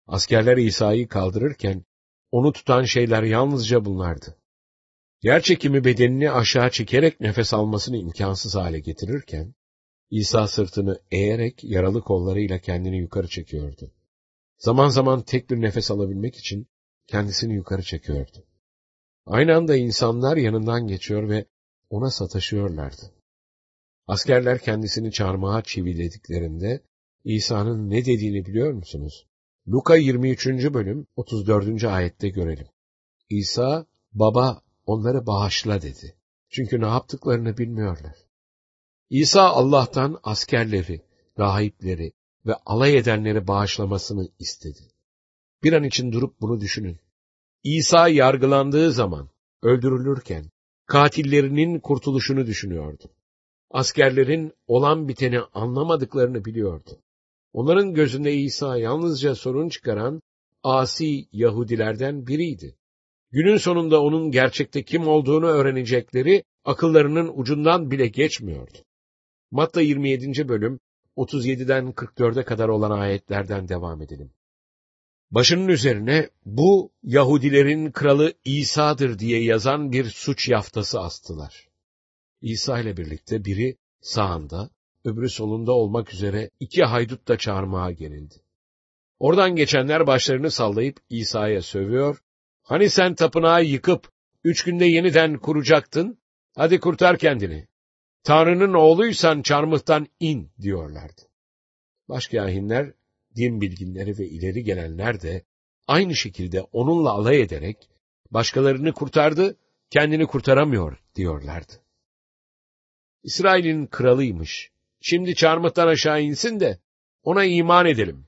Askerler 0.06 0.56
İsa'yı 0.56 1.08
kaldırırken, 1.08 1.84
onu 2.30 2.52
tutan 2.52 2.82
şeyler 2.82 3.22
yalnızca 3.22 3.84
bunlardı. 3.84 4.38
Yer 5.22 5.42
çekimi 5.42 5.84
bedenini 5.84 6.30
aşağı 6.30 6.70
çekerek 6.70 7.20
nefes 7.20 7.54
almasını 7.54 7.96
imkansız 7.96 8.54
hale 8.54 8.80
getirirken, 8.80 9.54
İsa 10.10 10.48
sırtını 10.48 11.00
eğerek 11.10 11.64
yaralı 11.64 12.00
kollarıyla 12.00 12.58
kendini 12.58 12.98
yukarı 12.98 13.28
çekiyordu. 13.28 13.92
Zaman 14.58 14.88
zaman 14.88 15.22
tek 15.22 15.50
bir 15.50 15.60
nefes 15.60 15.90
alabilmek 15.90 16.36
için 16.36 16.66
kendisini 17.06 17.54
yukarı 17.54 17.82
çekiyordu. 17.82 18.44
Aynı 19.26 19.56
anda 19.56 19.76
insanlar 19.76 20.36
yanından 20.36 20.86
geçiyor 20.86 21.28
ve 21.28 21.46
ona 21.90 22.10
sataşıyorlardı. 22.10 23.12
Askerler 24.06 24.58
kendisini 24.58 25.12
çarmıha 25.12 25.62
çivilediklerinde 25.62 26.82
İsa'nın 27.24 27.90
ne 27.90 28.04
dediğini 28.04 28.46
biliyor 28.46 28.72
musunuz? 28.72 29.26
Luka 29.68 29.96
23. 29.96 30.46
bölüm 30.46 31.06
34. 31.16 31.84
ayette 31.84 32.28
görelim. 32.28 32.66
İsa, 33.30 33.86
baba 34.12 34.62
onları 34.86 35.26
bağışla 35.26 35.82
dedi. 35.82 36.16
Çünkü 36.48 36.80
ne 36.80 36.86
yaptıklarını 36.86 37.58
bilmiyorlar. 37.58 38.16
İsa 39.10 39.42
Allah'tan 39.42 40.20
askerleri, 40.22 41.02
rahipleri 41.38 42.12
ve 42.46 42.54
alay 42.54 42.96
edenleri 42.96 43.46
bağışlamasını 43.46 44.28
istedi. 44.38 44.91
Bir 45.62 45.72
an 45.72 45.84
için 45.84 46.12
durup 46.12 46.40
bunu 46.40 46.60
düşünün. 46.60 46.96
İsa 47.64 48.08
yargılandığı 48.08 48.92
zaman, 48.92 49.28
öldürülürken, 49.62 50.50
katillerinin 50.86 51.80
kurtuluşunu 51.80 52.46
düşünüyordu. 52.46 53.04
Askerlerin 53.70 54.52
olan 54.66 55.08
biteni 55.08 55.40
anlamadıklarını 55.40 56.44
biliyordu. 56.44 56.90
Onların 57.52 57.94
gözünde 57.94 58.34
İsa 58.34 58.78
yalnızca 58.78 59.34
sorun 59.34 59.68
çıkaran 59.68 60.22
asi 60.62 61.28
Yahudilerden 61.32 62.26
biriydi. 62.26 62.76
Günün 63.30 63.56
sonunda 63.56 64.02
onun 64.02 64.30
gerçekte 64.30 64.84
kim 64.84 65.08
olduğunu 65.08 65.46
öğrenecekleri 65.46 66.44
akıllarının 66.64 67.32
ucundan 67.34 67.90
bile 67.90 68.06
geçmiyordu. 68.06 68.78
Matta 69.50 69.80
27. 69.80 70.48
bölüm 70.48 70.80
37'den 71.16 71.92
44'e 71.92 72.44
kadar 72.44 72.68
olan 72.68 72.90
ayetlerden 72.90 73.68
devam 73.68 74.02
edelim. 74.02 74.30
Başının 75.32 75.68
üzerine 75.68 76.30
bu 76.44 76.92
Yahudilerin 77.02 77.90
kralı 77.90 78.32
İsa'dır 78.44 79.18
diye 79.18 79.42
yazan 79.42 79.92
bir 79.92 80.04
suç 80.04 80.48
yaftası 80.48 81.00
astılar. 81.00 81.68
İsa 82.40 82.80
ile 82.80 82.96
birlikte 82.96 83.44
biri 83.44 83.76
sağında, 84.00 84.70
öbürü 85.04 85.28
solunda 85.28 85.72
olmak 85.72 86.14
üzere 86.14 86.50
iki 86.60 86.82
haydut 86.84 87.28
da 87.28 87.38
çağırmaya 87.38 87.90
gelildi. 87.90 88.34
Oradan 89.18 89.56
geçenler 89.56 90.06
başlarını 90.06 90.50
sallayıp 90.50 91.00
İsa'ya 91.10 91.62
sövüyor, 91.62 92.22
hani 92.62 92.90
sen 92.90 93.14
tapınağı 93.14 93.64
yıkıp 93.64 94.12
üç 94.44 94.64
günde 94.64 94.84
yeniden 94.84 95.38
kuracaktın, 95.38 96.18
hadi 96.56 96.80
kurtar 96.80 97.18
kendini. 97.18 97.68
Tanrı'nın 98.24 98.74
oğluysan 98.74 99.42
çarmıhtan 99.42 100.06
in 100.20 100.50
diyorlardı. 100.60 101.22
Başkahinler, 102.08 102.92
din 103.36 103.60
bilginleri 103.60 104.18
ve 104.18 104.26
ileri 104.26 104.64
gelenler 104.64 105.22
de 105.22 105.44
aynı 105.86 106.16
şekilde 106.16 106.60
onunla 106.60 107.10
alay 107.10 107.40
ederek 107.40 107.88
başkalarını 108.30 108.92
kurtardı, 108.92 109.56
kendini 109.90 110.26
kurtaramıyor 110.26 111.02
diyorlardı. 111.14 111.72
İsrail'in 113.22 113.86
kralıymış. 113.86 114.70
Şimdi 115.00 115.34
çarmıhtan 115.34 115.88
aşağı 115.88 116.22
insin 116.22 116.60
de 116.60 116.78
ona 117.22 117.44
iman 117.44 117.86
edelim. 117.86 118.26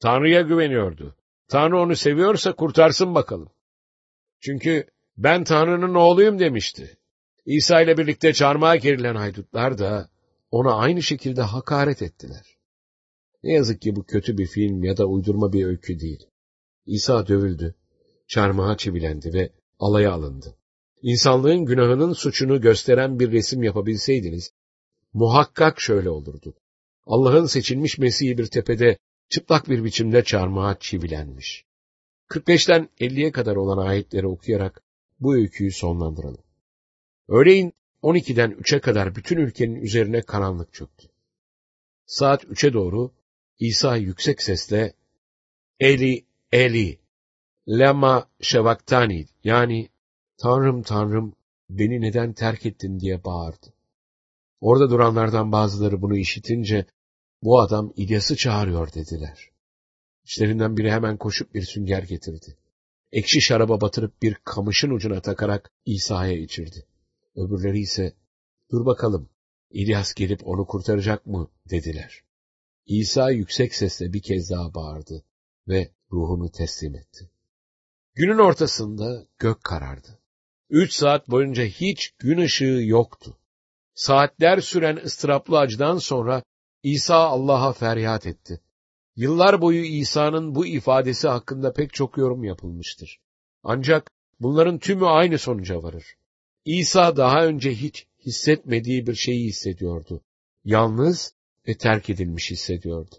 Tanrı'ya 0.00 0.40
güveniyordu. 0.40 1.16
Tanrı 1.48 1.78
onu 1.78 1.96
seviyorsa 1.96 2.52
kurtarsın 2.52 3.14
bakalım. 3.14 3.50
Çünkü 4.40 4.86
ben 5.16 5.44
Tanrı'nın 5.44 5.94
oğluyum 5.94 6.38
demişti. 6.38 6.96
İsa 7.46 7.80
ile 7.80 7.98
birlikte 7.98 8.32
çarmıha 8.32 8.76
gerilen 8.76 9.14
haydutlar 9.14 9.78
da 9.78 10.08
ona 10.50 10.74
aynı 10.74 11.02
şekilde 11.02 11.42
hakaret 11.42 12.02
ettiler. 12.02 12.51
Ne 13.42 13.52
yazık 13.52 13.80
ki 13.80 13.96
bu 13.96 14.04
kötü 14.04 14.38
bir 14.38 14.46
film 14.46 14.84
ya 14.84 14.96
da 14.96 15.06
uydurma 15.06 15.52
bir 15.52 15.64
öykü 15.64 16.00
değil. 16.00 16.26
İsa 16.86 17.26
dövüldü, 17.26 17.74
çarmıha 18.26 18.76
çivilendi 18.76 19.34
ve 19.34 19.52
alaya 19.78 20.12
alındı. 20.12 20.56
İnsanlığın 21.02 21.64
günahının 21.64 22.12
suçunu 22.12 22.60
gösteren 22.60 23.20
bir 23.20 23.32
resim 23.32 23.62
yapabilseydiniz, 23.62 24.52
muhakkak 25.12 25.80
şöyle 25.80 26.10
olurdu. 26.10 26.54
Allah'ın 27.06 27.46
seçilmiş 27.46 27.98
Mesih'i 27.98 28.38
bir 28.38 28.46
tepede 28.46 28.98
çıplak 29.28 29.68
bir 29.68 29.84
biçimde 29.84 30.24
çarmıha 30.24 30.78
çivilenmiş. 30.78 31.64
45'ten 32.28 32.88
50'ye 33.00 33.32
kadar 33.32 33.56
olan 33.56 33.86
ayetleri 33.86 34.26
okuyarak 34.26 34.82
bu 35.20 35.34
öyküyü 35.34 35.72
sonlandıralım. 35.72 36.44
Öğleyin 37.28 37.72
12'den 38.02 38.50
3'e 38.50 38.80
kadar 38.80 39.14
bütün 39.14 39.36
ülkenin 39.36 39.74
üzerine 39.74 40.22
karanlık 40.22 40.72
çöktü. 40.72 41.08
Saat 42.06 42.44
3'e 42.44 42.72
doğru 42.72 43.12
İsa 43.58 43.96
yüksek 43.96 44.42
sesle 44.42 44.94
Eli, 45.80 46.26
Eli, 46.52 46.98
lema 47.68 48.28
şevaktani 48.40 49.26
yani 49.44 49.88
Tanrım 50.36 50.82
Tanrım 50.82 51.34
beni 51.70 52.00
neden 52.00 52.32
terk 52.32 52.66
ettin 52.66 53.00
diye 53.00 53.24
bağırdı. 53.24 53.74
Orada 54.60 54.90
duranlardan 54.90 55.52
bazıları 55.52 56.02
bunu 56.02 56.16
işitince 56.16 56.86
bu 57.42 57.60
adam 57.60 57.92
İlyas'ı 57.96 58.36
çağırıyor 58.36 58.92
dediler. 58.92 59.50
İçlerinden 60.24 60.76
biri 60.76 60.90
hemen 60.90 61.16
koşup 61.16 61.54
bir 61.54 61.62
sünger 61.62 62.02
getirdi. 62.02 62.56
Ekşi 63.12 63.40
şaraba 63.40 63.80
batırıp 63.80 64.22
bir 64.22 64.34
kamışın 64.34 64.90
ucuna 64.90 65.20
takarak 65.20 65.72
İsa'ya 65.86 66.32
içirdi. 66.32 66.86
Öbürleri 67.36 67.80
ise 67.80 68.12
dur 68.70 68.86
bakalım 68.86 69.28
İlyas 69.70 70.14
gelip 70.14 70.48
onu 70.48 70.66
kurtaracak 70.66 71.26
mı 71.26 71.50
dediler. 71.70 72.22
İsa 72.86 73.30
yüksek 73.30 73.74
sesle 73.74 74.12
bir 74.12 74.22
kez 74.22 74.50
daha 74.50 74.74
bağırdı 74.74 75.24
ve 75.68 75.92
ruhunu 76.12 76.50
teslim 76.50 76.94
etti. 76.94 77.30
Günün 78.14 78.38
ortasında 78.38 79.26
gök 79.38 79.64
karardı. 79.64 80.18
Üç 80.70 80.92
saat 80.92 81.30
boyunca 81.30 81.64
hiç 81.64 82.10
gün 82.18 82.38
ışığı 82.38 82.80
yoktu. 82.84 83.38
Saatler 83.94 84.60
süren 84.60 84.96
ıstıraplı 84.96 85.58
acıdan 85.58 85.98
sonra 85.98 86.42
İsa 86.82 87.16
Allah'a 87.16 87.72
feryat 87.72 88.26
etti. 88.26 88.60
Yıllar 89.16 89.60
boyu 89.60 89.84
İsa'nın 89.84 90.54
bu 90.54 90.66
ifadesi 90.66 91.28
hakkında 91.28 91.72
pek 91.72 91.92
çok 91.92 92.18
yorum 92.18 92.44
yapılmıştır. 92.44 93.20
Ancak 93.62 94.10
bunların 94.40 94.78
tümü 94.78 95.06
aynı 95.06 95.38
sonuca 95.38 95.82
varır. 95.82 96.16
İsa 96.64 97.16
daha 97.16 97.44
önce 97.44 97.74
hiç 97.74 98.06
hissetmediği 98.26 99.06
bir 99.06 99.14
şeyi 99.14 99.48
hissediyordu. 99.48 100.22
Yalnız 100.64 101.34
ve 101.68 101.74
terk 101.74 102.10
edilmiş 102.10 102.50
hissediyordu. 102.50 103.14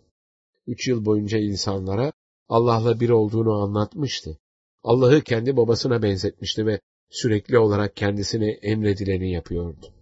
Üç 0.67 0.88
yıl 0.88 1.06
boyunca 1.06 1.38
insanlara 1.38 2.13
Allah'la 2.49 2.99
bir 2.99 3.10
olduğunu 3.10 3.62
anlatmıştı. 3.62 4.39
Allah'ı 4.84 5.21
kendi 5.21 5.58
babasına 5.58 6.03
benzetmişti 6.03 6.65
ve 6.65 6.79
sürekli 7.10 7.58
olarak 7.58 7.95
kendisine 7.95 8.51
emredileni 8.51 9.32
yapıyordu. 9.32 9.93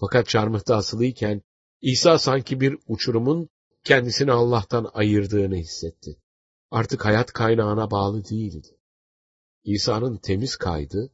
Fakat 0.00 0.28
çarmıhta 0.28 0.76
asılıyken 0.76 1.42
İsa 1.80 2.18
sanki 2.18 2.60
bir 2.60 2.78
uçurumun 2.88 3.48
kendisini 3.84 4.32
Allah'tan 4.32 4.90
ayırdığını 4.94 5.56
hissetti. 5.56 6.16
Artık 6.70 7.04
hayat 7.04 7.32
kaynağına 7.32 7.90
bağlı 7.90 8.24
değildi. 8.24 8.68
İsa'nın 9.64 10.16
temiz 10.16 10.56
kaydı, 10.56 11.10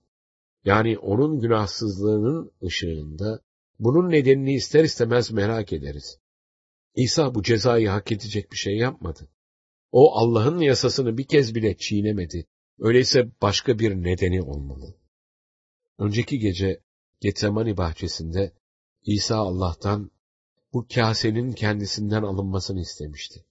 yani 0.64 0.98
onun 0.98 1.40
günahsızlığının 1.40 2.52
ışığında 2.64 3.40
bunun 3.78 4.10
nedenini 4.10 4.54
ister 4.54 4.84
istemez 4.84 5.30
merak 5.30 5.72
ederiz. 5.72 6.18
İsa 6.94 7.34
bu 7.34 7.42
cezayı 7.42 7.88
hak 7.88 8.12
edecek 8.12 8.52
bir 8.52 8.56
şey 8.56 8.76
yapmadı. 8.76 9.28
O 9.92 10.14
Allah'ın 10.14 10.60
yasasını 10.60 11.18
bir 11.18 11.24
kez 11.24 11.54
bile 11.54 11.76
çiğnemedi. 11.76 12.46
Öyleyse 12.78 13.28
başka 13.42 13.78
bir 13.78 13.94
nedeni 13.94 14.42
olmalı. 14.42 14.94
Önceki 15.98 16.38
gece 16.38 16.80
Getsemani 17.22 17.76
bahçesinde 17.76 18.52
İsa 19.02 19.36
Allah'tan 19.36 20.10
bu 20.72 20.86
kasenin 20.94 21.52
kendisinden 21.52 22.22
alınmasını 22.22 22.80
istemişti. 22.80 23.44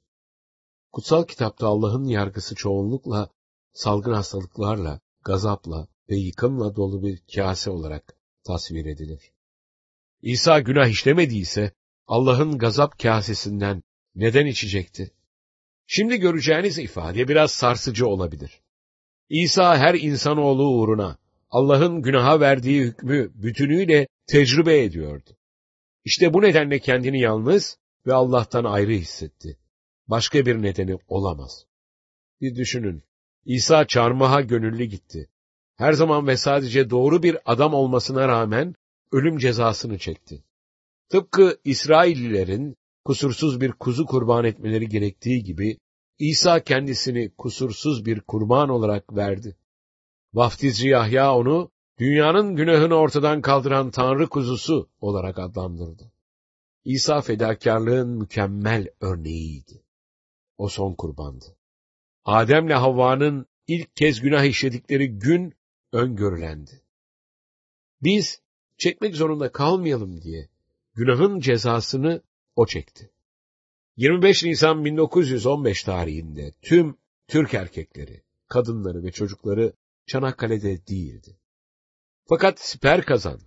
Kutsal 0.92 1.26
kitapta 1.26 1.68
Allah'ın 1.68 2.06
yargısı 2.06 2.56
çoğunlukla 2.56 3.30
salgın 3.74 4.14
hastalıklarla, 4.14 5.00
gazapla 5.24 5.88
ve 6.10 6.16
yıkımla 6.16 6.76
dolu 6.76 7.04
bir 7.04 7.24
kase 7.36 7.70
olarak 7.70 8.16
tasvir 8.44 8.86
edilir. 8.86 9.32
İsa 10.22 10.60
günah 10.60 10.88
işlemediyse 10.88 11.72
Allah'ın 12.12 12.58
gazap 12.58 13.00
kasesinden 13.00 13.84
neden 14.16 14.46
içecekti? 14.46 15.12
Şimdi 15.88 16.18
göreceğiniz 16.18 16.80
ifade 16.80 17.28
biraz 17.28 17.52
sarsıcı 17.52 18.08
olabilir. 18.08 18.62
İsa 19.30 19.78
her 19.78 19.96
insanoğlu 19.96 20.68
uğruna 20.68 21.18
Allah'ın 21.50 22.02
günaha 22.02 22.40
verdiği 22.40 22.82
hükmü 22.82 23.32
bütünüyle 23.36 24.08
tecrübe 24.28 24.84
ediyordu. 24.84 25.30
İşte 26.06 26.34
bu 26.34 26.42
nedenle 26.42 26.80
kendini 26.80 27.20
yalnız 27.20 27.78
ve 28.06 28.14
Allah'tan 28.14 28.64
ayrı 28.64 28.92
hissetti. 28.92 29.58
Başka 30.08 30.46
bir 30.46 30.62
nedeni 30.62 30.98
olamaz. 31.08 31.66
Bir 32.42 32.56
düşünün. 32.56 33.04
İsa 33.46 33.88
çarmıha 33.88 34.42
gönüllü 34.42 34.84
gitti. 34.84 35.30
Her 35.76 35.94
zaman 35.94 36.28
ve 36.28 36.38
sadece 36.38 36.90
doğru 36.90 37.24
bir 37.24 37.38
adam 37.46 37.74
olmasına 37.74 38.28
rağmen 38.28 38.76
ölüm 39.12 39.38
cezasını 39.38 39.98
çekti. 39.98 40.44
Tıpkı 41.12 41.58
İsraillilerin 41.64 42.78
kusursuz 43.06 43.62
bir 43.62 43.72
kuzu 43.72 44.06
kurban 44.06 44.46
etmeleri 44.46 44.90
gerektiği 44.90 45.44
gibi 45.44 45.78
İsa 46.20 46.64
kendisini 46.64 47.32
kusursuz 47.38 48.06
bir 48.06 48.22
kurban 48.22 48.70
olarak 48.70 49.16
verdi. 49.16 49.58
Vaftizci 50.34 50.88
Yahya 50.88 51.36
onu 51.36 51.72
dünyanın 52.00 52.56
günahını 52.56 52.96
ortadan 52.96 53.42
kaldıran 53.42 53.92
Tanrı 53.92 54.30
kuzusu 54.30 54.90
olarak 55.02 55.40
adlandırdı. 55.40 56.12
İsa 56.86 57.22
fedakarlığın 57.22 58.10
mükemmel 58.10 58.88
örneğiydi. 59.00 59.84
O 60.58 60.70
son 60.70 60.94
kurbandı. 60.94 61.58
Adem'le 62.26 62.74
Havva'nın 62.74 63.46
ilk 63.68 63.96
kez 63.96 64.22
günah 64.22 64.44
işledikleri 64.44 65.20
gün 65.20 65.54
öngörülendi. 65.92 66.82
Biz 68.02 68.42
çekmek 68.78 69.16
zorunda 69.16 69.52
kalmayalım 69.52 70.22
diye 70.22 70.51
günahın 70.96 71.40
cezasını 71.40 72.22
o 72.56 72.66
çekti. 72.66 73.12
25 73.96 74.44
Nisan 74.44 74.86
1915 74.86 75.84
tarihinde 75.84 76.52
tüm 76.62 76.98
Türk 77.28 77.54
erkekleri, 77.54 78.24
kadınları 78.48 79.04
ve 79.04 79.12
çocukları 79.12 79.74
Çanakkale'de 80.08 80.88
değildi. 80.88 81.38
Fakat 82.30 82.60
siper 82.60 83.06
kazan, 83.06 83.40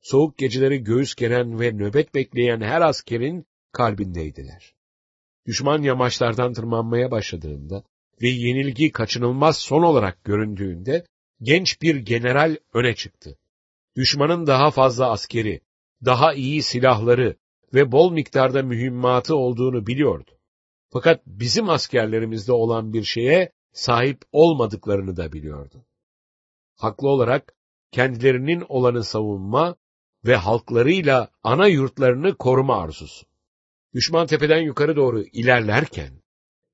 soğuk 0.00 0.38
geceleri 0.38 0.84
göğüs 0.84 1.14
geren 1.14 1.60
ve 1.60 1.72
nöbet 1.72 2.14
bekleyen 2.14 2.60
her 2.60 2.80
askerin 2.80 3.46
kalbindeydiler. 3.72 4.74
Düşman 5.46 5.82
yamaçlardan 5.82 6.52
tırmanmaya 6.52 7.10
başladığında 7.10 7.84
ve 8.22 8.28
yenilgi 8.28 8.92
kaçınılmaz 8.92 9.58
son 9.58 9.82
olarak 9.82 10.24
göründüğünde 10.24 11.06
genç 11.42 11.82
bir 11.82 11.96
general 11.96 12.56
öne 12.74 12.94
çıktı. 12.94 13.38
Düşmanın 13.96 14.46
daha 14.46 14.70
fazla 14.70 15.10
askeri, 15.10 15.60
daha 16.04 16.34
iyi 16.34 16.62
silahları 16.62 17.36
ve 17.74 17.92
bol 17.92 18.12
miktarda 18.12 18.62
mühimmatı 18.62 19.36
olduğunu 19.36 19.86
biliyordu. 19.86 20.30
Fakat 20.90 21.26
bizim 21.26 21.68
askerlerimizde 21.68 22.52
olan 22.52 22.92
bir 22.92 23.04
şeye 23.04 23.52
sahip 23.72 24.22
olmadıklarını 24.32 25.16
da 25.16 25.32
biliyordu. 25.32 25.86
Haklı 26.76 27.08
olarak 27.08 27.54
kendilerinin 27.92 28.64
olanı 28.68 29.04
savunma 29.04 29.76
ve 30.24 30.36
halklarıyla 30.36 31.30
ana 31.42 31.66
yurtlarını 31.66 32.36
koruma 32.36 32.82
arzusu. 32.82 33.26
Düşman 33.94 34.26
tepeden 34.26 34.60
yukarı 34.60 34.96
doğru 34.96 35.22
ilerlerken, 35.22 36.22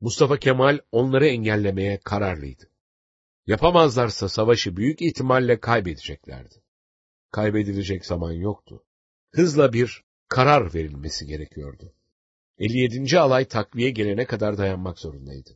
Mustafa 0.00 0.36
Kemal 0.36 0.78
onları 0.92 1.26
engellemeye 1.26 2.00
kararlıydı. 2.04 2.70
Yapamazlarsa 3.46 4.28
savaşı 4.28 4.76
büyük 4.76 5.02
ihtimalle 5.02 5.60
kaybedeceklerdi. 5.60 6.54
Kaybedilecek 7.30 8.06
zaman 8.06 8.32
yoktu. 8.32 8.84
Hızla 9.34 9.72
bir 9.72 10.02
karar 10.28 10.74
verilmesi 10.74 11.26
gerekiyordu. 11.26 11.94
57. 12.58 13.18
alay 13.18 13.44
takviye 13.44 13.90
gelene 13.90 14.24
kadar 14.24 14.58
dayanmak 14.58 14.98
zorundaydı. 14.98 15.50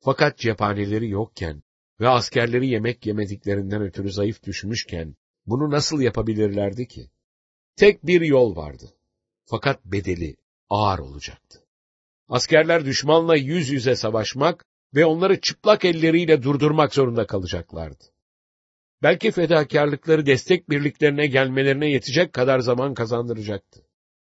Fakat 0.00 0.38
cephaneleri 0.38 1.08
yokken 1.08 1.62
ve 2.00 2.08
askerleri 2.08 2.68
yemek 2.68 3.06
yemediklerinden 3.06 3.82
ötürü 3.82 4.12
zayıf 4.12 4.42
düşmüşken 4.42 5.16
bunu 5.46 5.70
nasıl 5.70 6.00
yapabilirlerdi 6.00 6.88
ki? 6.88 7.10
Tek 7.76 8.06
bir 8.06 8.20
yol 8.20 8.56
vardı. 8.56 8.94
Fakat 9.44 9.84
bedeli 9.84 10.36
ağır 10.70 10.98
olacaktı. 10.98 11.64
Askerler 12.28 12.84
düşmanla 12.84 13.36
yüz 13.36 13.70
yüze 13.70 13.96
savaşmak 13.96 14.64
ve 14.94 15.04
onları 15.04 15.40
çıplak 15.40 15.84
elleriyle 15.84 16.42
durdurmak 16.42 16.94
zorunda 16.94 17.26
kalacaklardı. 17.26 18.04
Belki 19.02 19.30
fedakarlıkları 19.30 20.26
destek 20.26 20.70
birliklerine 20.70 21.26
gelmelerine 21.26 21.90
yetecek 21.90 22.32
kadar 22.32 22.58
zaman 22.58 22.94
kazandıracaktı. 22.94 23.86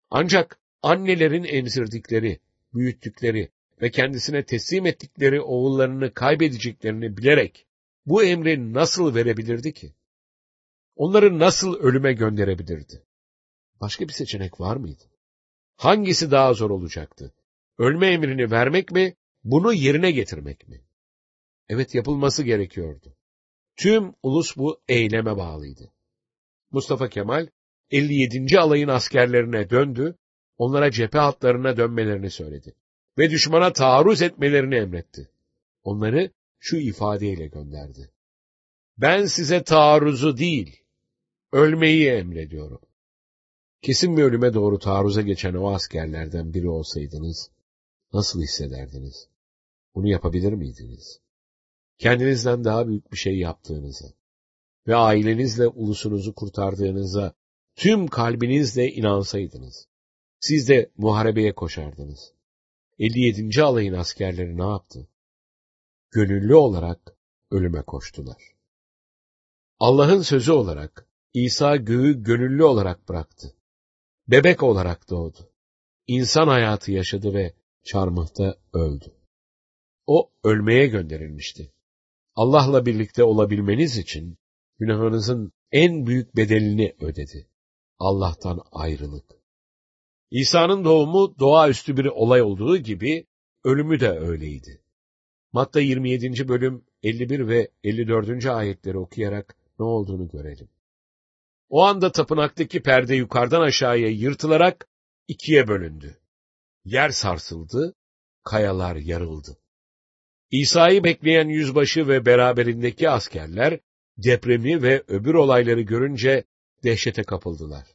Ancak 0.09 0.59
annelerin 0.81 1.43
emzirdikleri, 1.43 2.39
büyüttükleri 2.73 3.51
ve 3.81 3.91
kendisine 3.91 4.45
teslim 4.45 4.85
ettikleri 4.85 5.41
oğullarını 5.41 6.13
kaybedeceklerini 6.13 7.17
bilerek 7.17 7.67
bu 8.05 8.23
emri 8.23 8.73
nasıl 8.73 9.15
verebilirdi 9.15 9.73
ki? 9.73 9.93
Onları 10.95 11.39
nasıl 11.39 11.75
ölüme 11.79 12.13
gönderebilirdi? 12.13 13.03
Başka 13.81 14.07
bir 14.07 14.13
seçenek 14.13 14.59
var 14.59 14.75
mıydı? 14.75 15.03
Hangisi 15.75 16.31
daha 16.31 16.53
zor 16.53 16.69
olacaktı? 16.69 17.33
Ölme 17.77 18.07
emrini 18.07 18.51
vermek 18.51 18.91
mi, 18.91 19.15
bunu 19.43 19.73
yerine 19.73 20.11
getirmek 20.11 20.67
mi? 20.67 20.81
Evet 21.69 21.95
yapılması 21.95 22.43
gerekiyordu. 22.43 23.17
Tüm 23.77 24.13
ulus 24.23 24.57
bu 24.57 24.81
eyleme 24.87 25.37
bağlıydı. 25.37 25.91
Mustafa 26.71 27.09
Kemal, 27.09 27.47
57. 27.91 28.59
alayın 28.59 28.87
askerlerine 28.87 29.69
döndü, 29.69 30.15
onlara 30.57 30.91
cephe 30.91 31.17
hatlarına 31.17 31.77
dönmelerini 31.77 32.29
söyledi 32.29 32.75
ve 33.17 33.29
düşmana 33.29 33.73
taarruz 33.73 34.21
etmelerini 34.21 34.75
emretti. 34.75 35.29
Onları 35.83 36.31
şu 36.59 36.77
ifadeyle 36.77 37.47
gönderdi. 37.47 38.11
Ben 38.97 39.25
size 39.25 39.63
taarruzu 39.63 40.37
değil, 40.37 40.83
ölmeyi 41.51 42.07
emrediyorum. 42.07 42.81
Kesin 43.81 44.17
bir 44.17 44.23
ölüme 44.23 44.53
doğru 44.53 44.79
taarruza 44.79 45.21
geçen 45.21 45.53
o 45.53 45.73
askerlerden 45.73 46.53
biri 46.53 46.69
olsaydınız, 46.69 47.51
nasıl 48.13 48.41
hissederdiniz? 48.41 49.27
Bunu 49.95 50.07
yapabilir 50.07 50.53
miydiniz? 50.53 51.21
Kendinizden 51.97 52.63
daha 52.63 52.87
büyük 52.87 53.11
bir 53.11 53.17
şey 53.17 53.37
yaptığınıza 53.37 54.07
ve 54.87 54.95
ailenizle 54.95 55.67
ulusunuzu 55.67 56.35
kurtardığınıza 56.35 57.33
tüm 57.75 58.07
kalbinizle 58.07 58.91
inansaydınız, 58.91 59.87
siz 60.39 60.69
de 60.69 60.91
muharebeye 60.97 61.55
koşardınız. 61.55 62.33
57. 62.99 63.63
alayın 63.63 63.93
askerleri 63.93 64.57
ne 64.57 64.65
yaptı? 64.65 65.07
Gönüllü 66.11 66.55
olarak 66.55 67.15
ölüme 67.51 67.81
koştular. 67.81 68.55
Allah'ın 69.79 70.21
sözü 70.21 70.51
olarak 70.51 71.07
İsa 71.33 71.75
göğü 71.75 72.23
gönüllü 72.23 72.63
olarak 72.63 73.09
bıraktı. 73.09 73.55
Bebek 74.27 74.63
olarak 74.63 75.09
doğdu. 75.09 75.51
İnsan 76.07 76.47
hayatı 76.47 76.91
yaşadı 76.91 77.33
ve 77.33 77.53
çarmıhta 77.83 78.57
öldü. 78.73 79.15
O 80.07 80.31
ölmeye 80.43 80.87
gönderilmişti. 80.87 81.73
Allah'la 82.37 82.85
birlikte 82.85 83.23
olabilmeniz 83.23 83.97
için 83.97 84.37
günahınızın 84.79 85.51
en 85.71 86.05
büyük 86.07 86.35
bedelini 86.35 86.95
ödedi. 86.99 87.47
Allah'tan 87.99 88.61
ayrılık. 88.71 89.25
İsa'nın 90.31 90.83
doğumu 90.85 91.35
doğaüstü 91.39 91.97
bir 91.97 92.05
olay 92.05 92.41
olduğu 92.41 92.77
gibi 92.77 93.25
ölümü 93.63 93.99
de 93.99 94.09
öyleydi. 94.09 94.81
Matta 95.51 95.79
27. 95.79 96.47
bölüm 96.47 96.85
51 97.03 97.47
ve 97.47 97.71
54. 97.83 98.45
ayetleri 98.45 98.97
okuyarak 98.97 99.57
ne 99.79 99.85
olduğunu 99.85 100.27
görelim. 100.27 100.69
O 101.69 101.83
anda 101.83 102.11
tapınaktaki 102.11 102.81
perde 102.81 103.15
yukarıdan 103.15 103.61
aşağıya 103.61 104.09
yırtılarak 104.09 104.87
ikiye 105.27 105.67
bölündü. 105.67 106.17
Yer 106.85 107.09
sarsıldı, 107.09 107.95
kayalar 108.43 108.95
yarıldı. 108.95 109.57
İsa'yı 110.51 111.03
bekleyen 111.03 111.47
yüzbaşı 111.47 112.07
ve 112.07 112.25
beraberindeki 112.25 113.09
askerler 113.09 113.79
depremi 114.17 114.81
ve 114.81 115.03
öbür 115.07 115.33
olayları 115.33 115.81
görünce 115.81 116.43
dehşete 116.83 117.23
kapıldılar. 117.23 117.87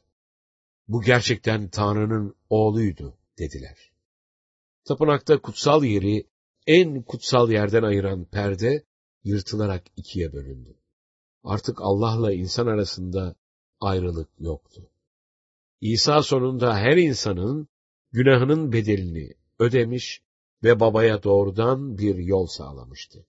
Bu 0.87 1.01
gerçekten 1.01 1.69
Tanrı'nın 1.69 2.35
oğluydu 2.49 3.17
dediler. 3.39 3.91
Tapınakta 4.85 5.41
kutsal 5.41 5.83
yeri 5.83 6.27
en 6.67 7.01
kutsal 7.01 7.51
yerden 7.51 7.83
ayıran 7.83 8.25
perde 8.25 8.83
yırtılarak 9.23 9.83
ikiye 9.95 10.33
bölündü. 10.33 10.77
Artık 11.43 11.81
Allah'la 11.81 12.33
insan 12.33 12.67
arasında 12.67 13.35
ayrılık 13.79 14.29
yoktu. 14.39 14.89
İsa 15.81 16.21
sonunda 16.21 16.77
her 16.77 16.97
insanın 16.97 17.67
günahının 18.11 18.71
bedelini 18.71 19.33
ödemiş 19.59 20.21
ve 20.63 20.79
babaya 20.79 21.23
doğrudan 21.23 21.97
bir 21.97 22.15
yol 22.15 22.47
sağlamıştı. 22.47 23.25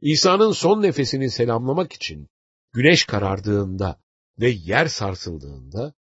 İsa'nın 0.00 0.52
son 0.52 0.82
nefesini 0.82 1.30
selamlamak 1.30 1.92
için 1.92 2.28
güneş 2.72 3.04
karardığında 3.04 4.00
ve 4.40 4.48
yer 4.48 4.86
sarsıldığında, 4.86 5.94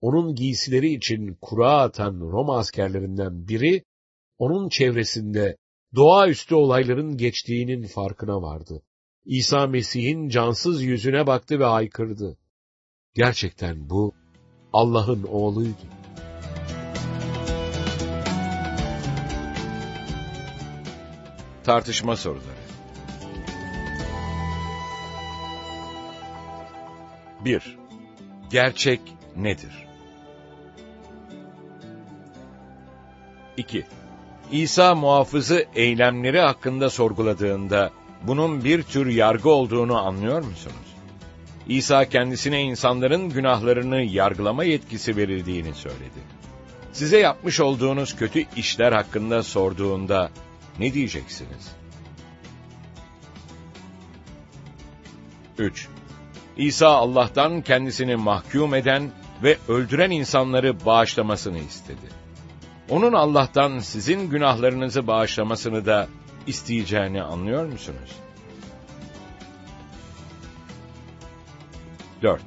onun 0.00 0.34
giysileri 0.34 0.94
için 0.94 1.38
kura 1.40 1.80
atan 1.80 2.20
Roma 2.20 2.58
askerlerinden 2.58 3.48
biri, 3.48 3.84
onun 4.38 4.68
çevresinde 4.68 5.56
doğaüstü 5.94 6.54
olayların 6.54 7.16
geçtiğinin 7.16 7.86
farkına 7.86 8.42
vardı. 8.42 8.82
İsa 9.24 9.66
Mesih'in 9.66 10.28
cansız 10.28 10.82
yüzüne 10.82 11.26
baktı 11.26 11.58
ve 11.58 11.66
aykırdı. 11.66 12.38
Gerçekten 13.14 13.90
bu 13.90 14.14
Allah'ın 14.72 15.22
oğluydu. 15.22 16.03
Tartışma 21.64 22.16
soruları 22.16 22.64
1. 27.44 27.76
Gerçek 28.50 29.00
nedir? 29.36 29.86
2. 33.56 33.84
İsa 34.52 34.94
muhafızı 34.94 35.66
eylemleri 35.74 36.40
hakkında 36.40 36.90
sorguladığında 36.90 37.90
bunun 38.22 38.64
bir 38.64 38.82
tür 38.82 39.06
yargı 39.06 39.50
olduğunu 39.50 39.98
anlıyor 39.98 40.42
musunuz? 40.42 40.94
İsa 41.68 42.08
kendisine 42.08 42.62
insanların 42.62 43.30
günahlarını 43.30 44.02
yargılama 44.02 44.64
yetkisi 44.64 45.16
verildiğini 45.16 45.74
söyledi. 45.74 46.20
Size 46.92 47.18
yapmış 47.18 47.60
olduğunuz 47.60 48.16
kötü 48.16 48.44
işler 48.56 48.92
hakkında 48.92 49.42
sorduğunda 49.42 50.30
ne 50.78 50.94
diyeceksiniz? 50.94 51.72
3. 55.58 55.88
İsa 56.56 56.88
Allah'tan 56.88 57.62
kendisini 57.62 58.16
mahkum 58.16 58.74
eden 58.74 59.10
ve 59.42 59.58
öldüren 59.68 60.10
insanları 60.10 60.84
bağışlamasını 60.86 61.58
istedi. 61.58 62.24
Onun 62.90 63.12
Allah'tan 63.12 63.78
sizin 63.78 64.30
günahlarınızı 64.30 65.06
bağışlamasını 65.06 65.86
da 65.86 66.08
isteyeceğini 66.46 67.22
anlıyor 67.22 67.66
musunuz? 67.66 68.10
4. 72.22 72.42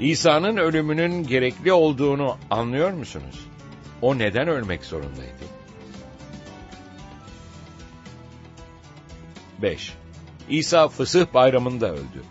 İsa'nın 0.00 0.56
ölümünün 0.56 1.22
gerekli 1.22 1.72
olduğunu 1.72 2.36
anlıyor 2.50 2.92
musunuz? 2.92 3.46
O 4.02 4.18
neden 4.18 4.48
ölmek 4.48 4.84
zorundaydı? 4.84 5.53
5. 9.64 9.94
İsa 10.48 10.88
fısıh 10.88 11.26
bayramında 11.34 11.92
öldü. 11.92 12.22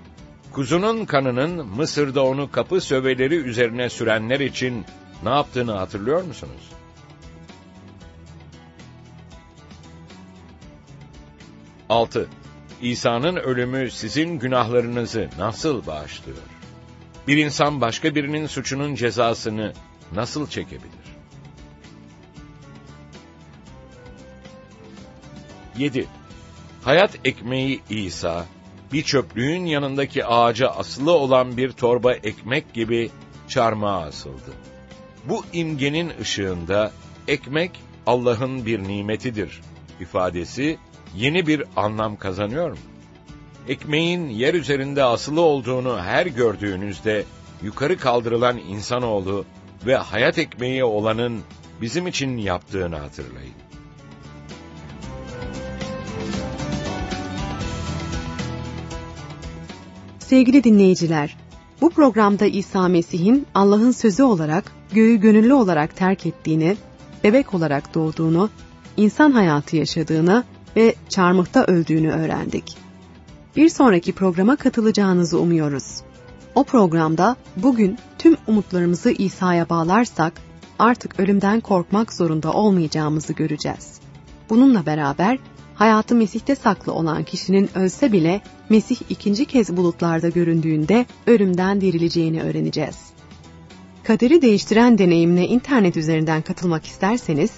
Kuzunun 0.52 1.06
kanının 1.06 1.68
Mısır'da 1.68 2.26
onu 2.26 2.52
kapı 2.52 2.82
söveleri 2.82 3.36
üzerine 3.36 3.90
sürenler 3.90 4.40
için 4.40 4.86
ne 5.24 5.30
yaptığını 5.30 5.72
hatırlıyor 5.72 6.24
musunuz? 6.24 6.70
Altı. 11.90 12.28
İsa'nın 12.82 13.36
ölümü 13.36 13.92
sizin 13.92 14.40
günahlarınızı 14.40 15.30
nasıl 15.38 15.86
bağışlıyor? 15.88 16.38
Bir 17.28 17.38
insan 17.38 17.82
başka 17.82 18.16
birinin 18.16 18.48
suçunun 18.48 18.96
cezasını 18.96 19.74
nasıl 20.12 20.48
çekebilir? 20.48 21.04
7. 25.78 26.08
Hayat 26.86 27.18
ekmeği 27.26 27.82
İsa, 27.90 28.46
bir 28.94 29.04
çöplüğün 29.04 29.66
yanındaki 29.66 30.26
ağaca 30.26 30.68
asılı 30.68 31.12
olan 31.12 31.58
bir 31.58 31.72
torba 31.72 32.14
ekmek 32.14 32.74
gibi 32.74 33.12
çarmıha 33.48 34.02
asıldı. 34.02 34.54
Bu 35.26 35.46
imgenin 35.54 36.12
ışığında 36.22 36.92
ekmek 37.28 37.72
Allah'ın 38.06 38.66
bir 38.66 38.84
nimetidir 38.84 39.62
ifadesi 40.00 40.78
yeni 41.16 41.48
bir 41.48 41.64
anlam 41.76 42.16
kazanıyor 42.16 42.72
mu? 42.72 42.78
Ekmeğin 43.68 44.30
yer 44.30 44.54
üzerinde 44.54 45.04
asılı 45.04 45.42
olduğunu 45.42 46.00
her 46.02 46.26
gördüğünüzde 46.26 47.24
yukarı 47.62 47.98
kaldırılan 47.98 48.58
insanoğlu 48.58 49.46
ve 49.86 49.96
hayat 49.96 50.38
ekmeği 50.38 50.84
olanın 50.84 51.42
bizim 51.82 52.08
için 52.08 52.38
yaptığını 52.38 52.98
hatırlayın. 52.98 53.63
Sevgili 60.34 60.64
dinleyiciler, 60.64 61.38
bu 61.82 61.90
programda 61.90 62.46
İsa 62.46 62.88
Mesih'in 62.88 63.46
Allah'ın 63.56 63.92
sözü 63.92 64.24
olarak 64.24 64.72
göğü 64.94 65.16
gönüllü 65.16 65.54
olarak 65.54 65.96
terk 65.96 66.26
ettiğini, 66.26 66.78
bebek 67.24 67.54
olarak 67.54 67.94
doğduğunu, 67.94 68.50
insan 68.98 69.32
hayatı 69.32 69.76
yaşadığını 69.76 70.44
ve 70.76 70.96
çarmıhta 71.10 71.66
öldüğünü 71.66 72.12
öğrendik. 72.12 72.78
Bir 73.56 73.70
sonraki 73.70 74.14
programa 74.14 74.56
katılacağınızı 74.56 75.40
umuyoruz. 75.40 76.02
O 76.56 76.64
programda 76.64 77.36
bugün 77.58 77.98
tüm 78.20 78.38
umutlarımızı 78.48 79.12
İsa'ya 79.12 79.70
bağlarsak 79.70 80.34
artık 80.80 81.20
ölümden 81.20 81.60
korkmak 81.60 82.14
zorunda 82.14 82.54
olmayacağımızı 82.54 83.34
göreceğiz. 83.34 84.00
Bununla 84.50 84.86
beraber 84.86 85.40
hayatı 85.76 86.16
Mesih'te 86.16 86.56
saklı 86.56 86.94
olan 86.94 87.24
kişinin 87.24 87.70
ölse 87.76 88.12
bile 88.12 88.42
Mesih 88.70 88.98
ikinci 89.10 89.46
kez 89.46 89.78
bulutlarda 89.78 90.30
göründüğünde 90.30 91.06
ölümden 91.28 91.82
dirileceğini 91.82 92.44
öğreneceğiz. 92.44 92.98
Kaderi 94.04 94.42
değiştiren 94.42 94.98
deneyimine 94.98 95.48
internet 95.48 95.98
üzerinden 95.98 96.42
katılmak 96.42 96.86
isterseniz 96.86 97.52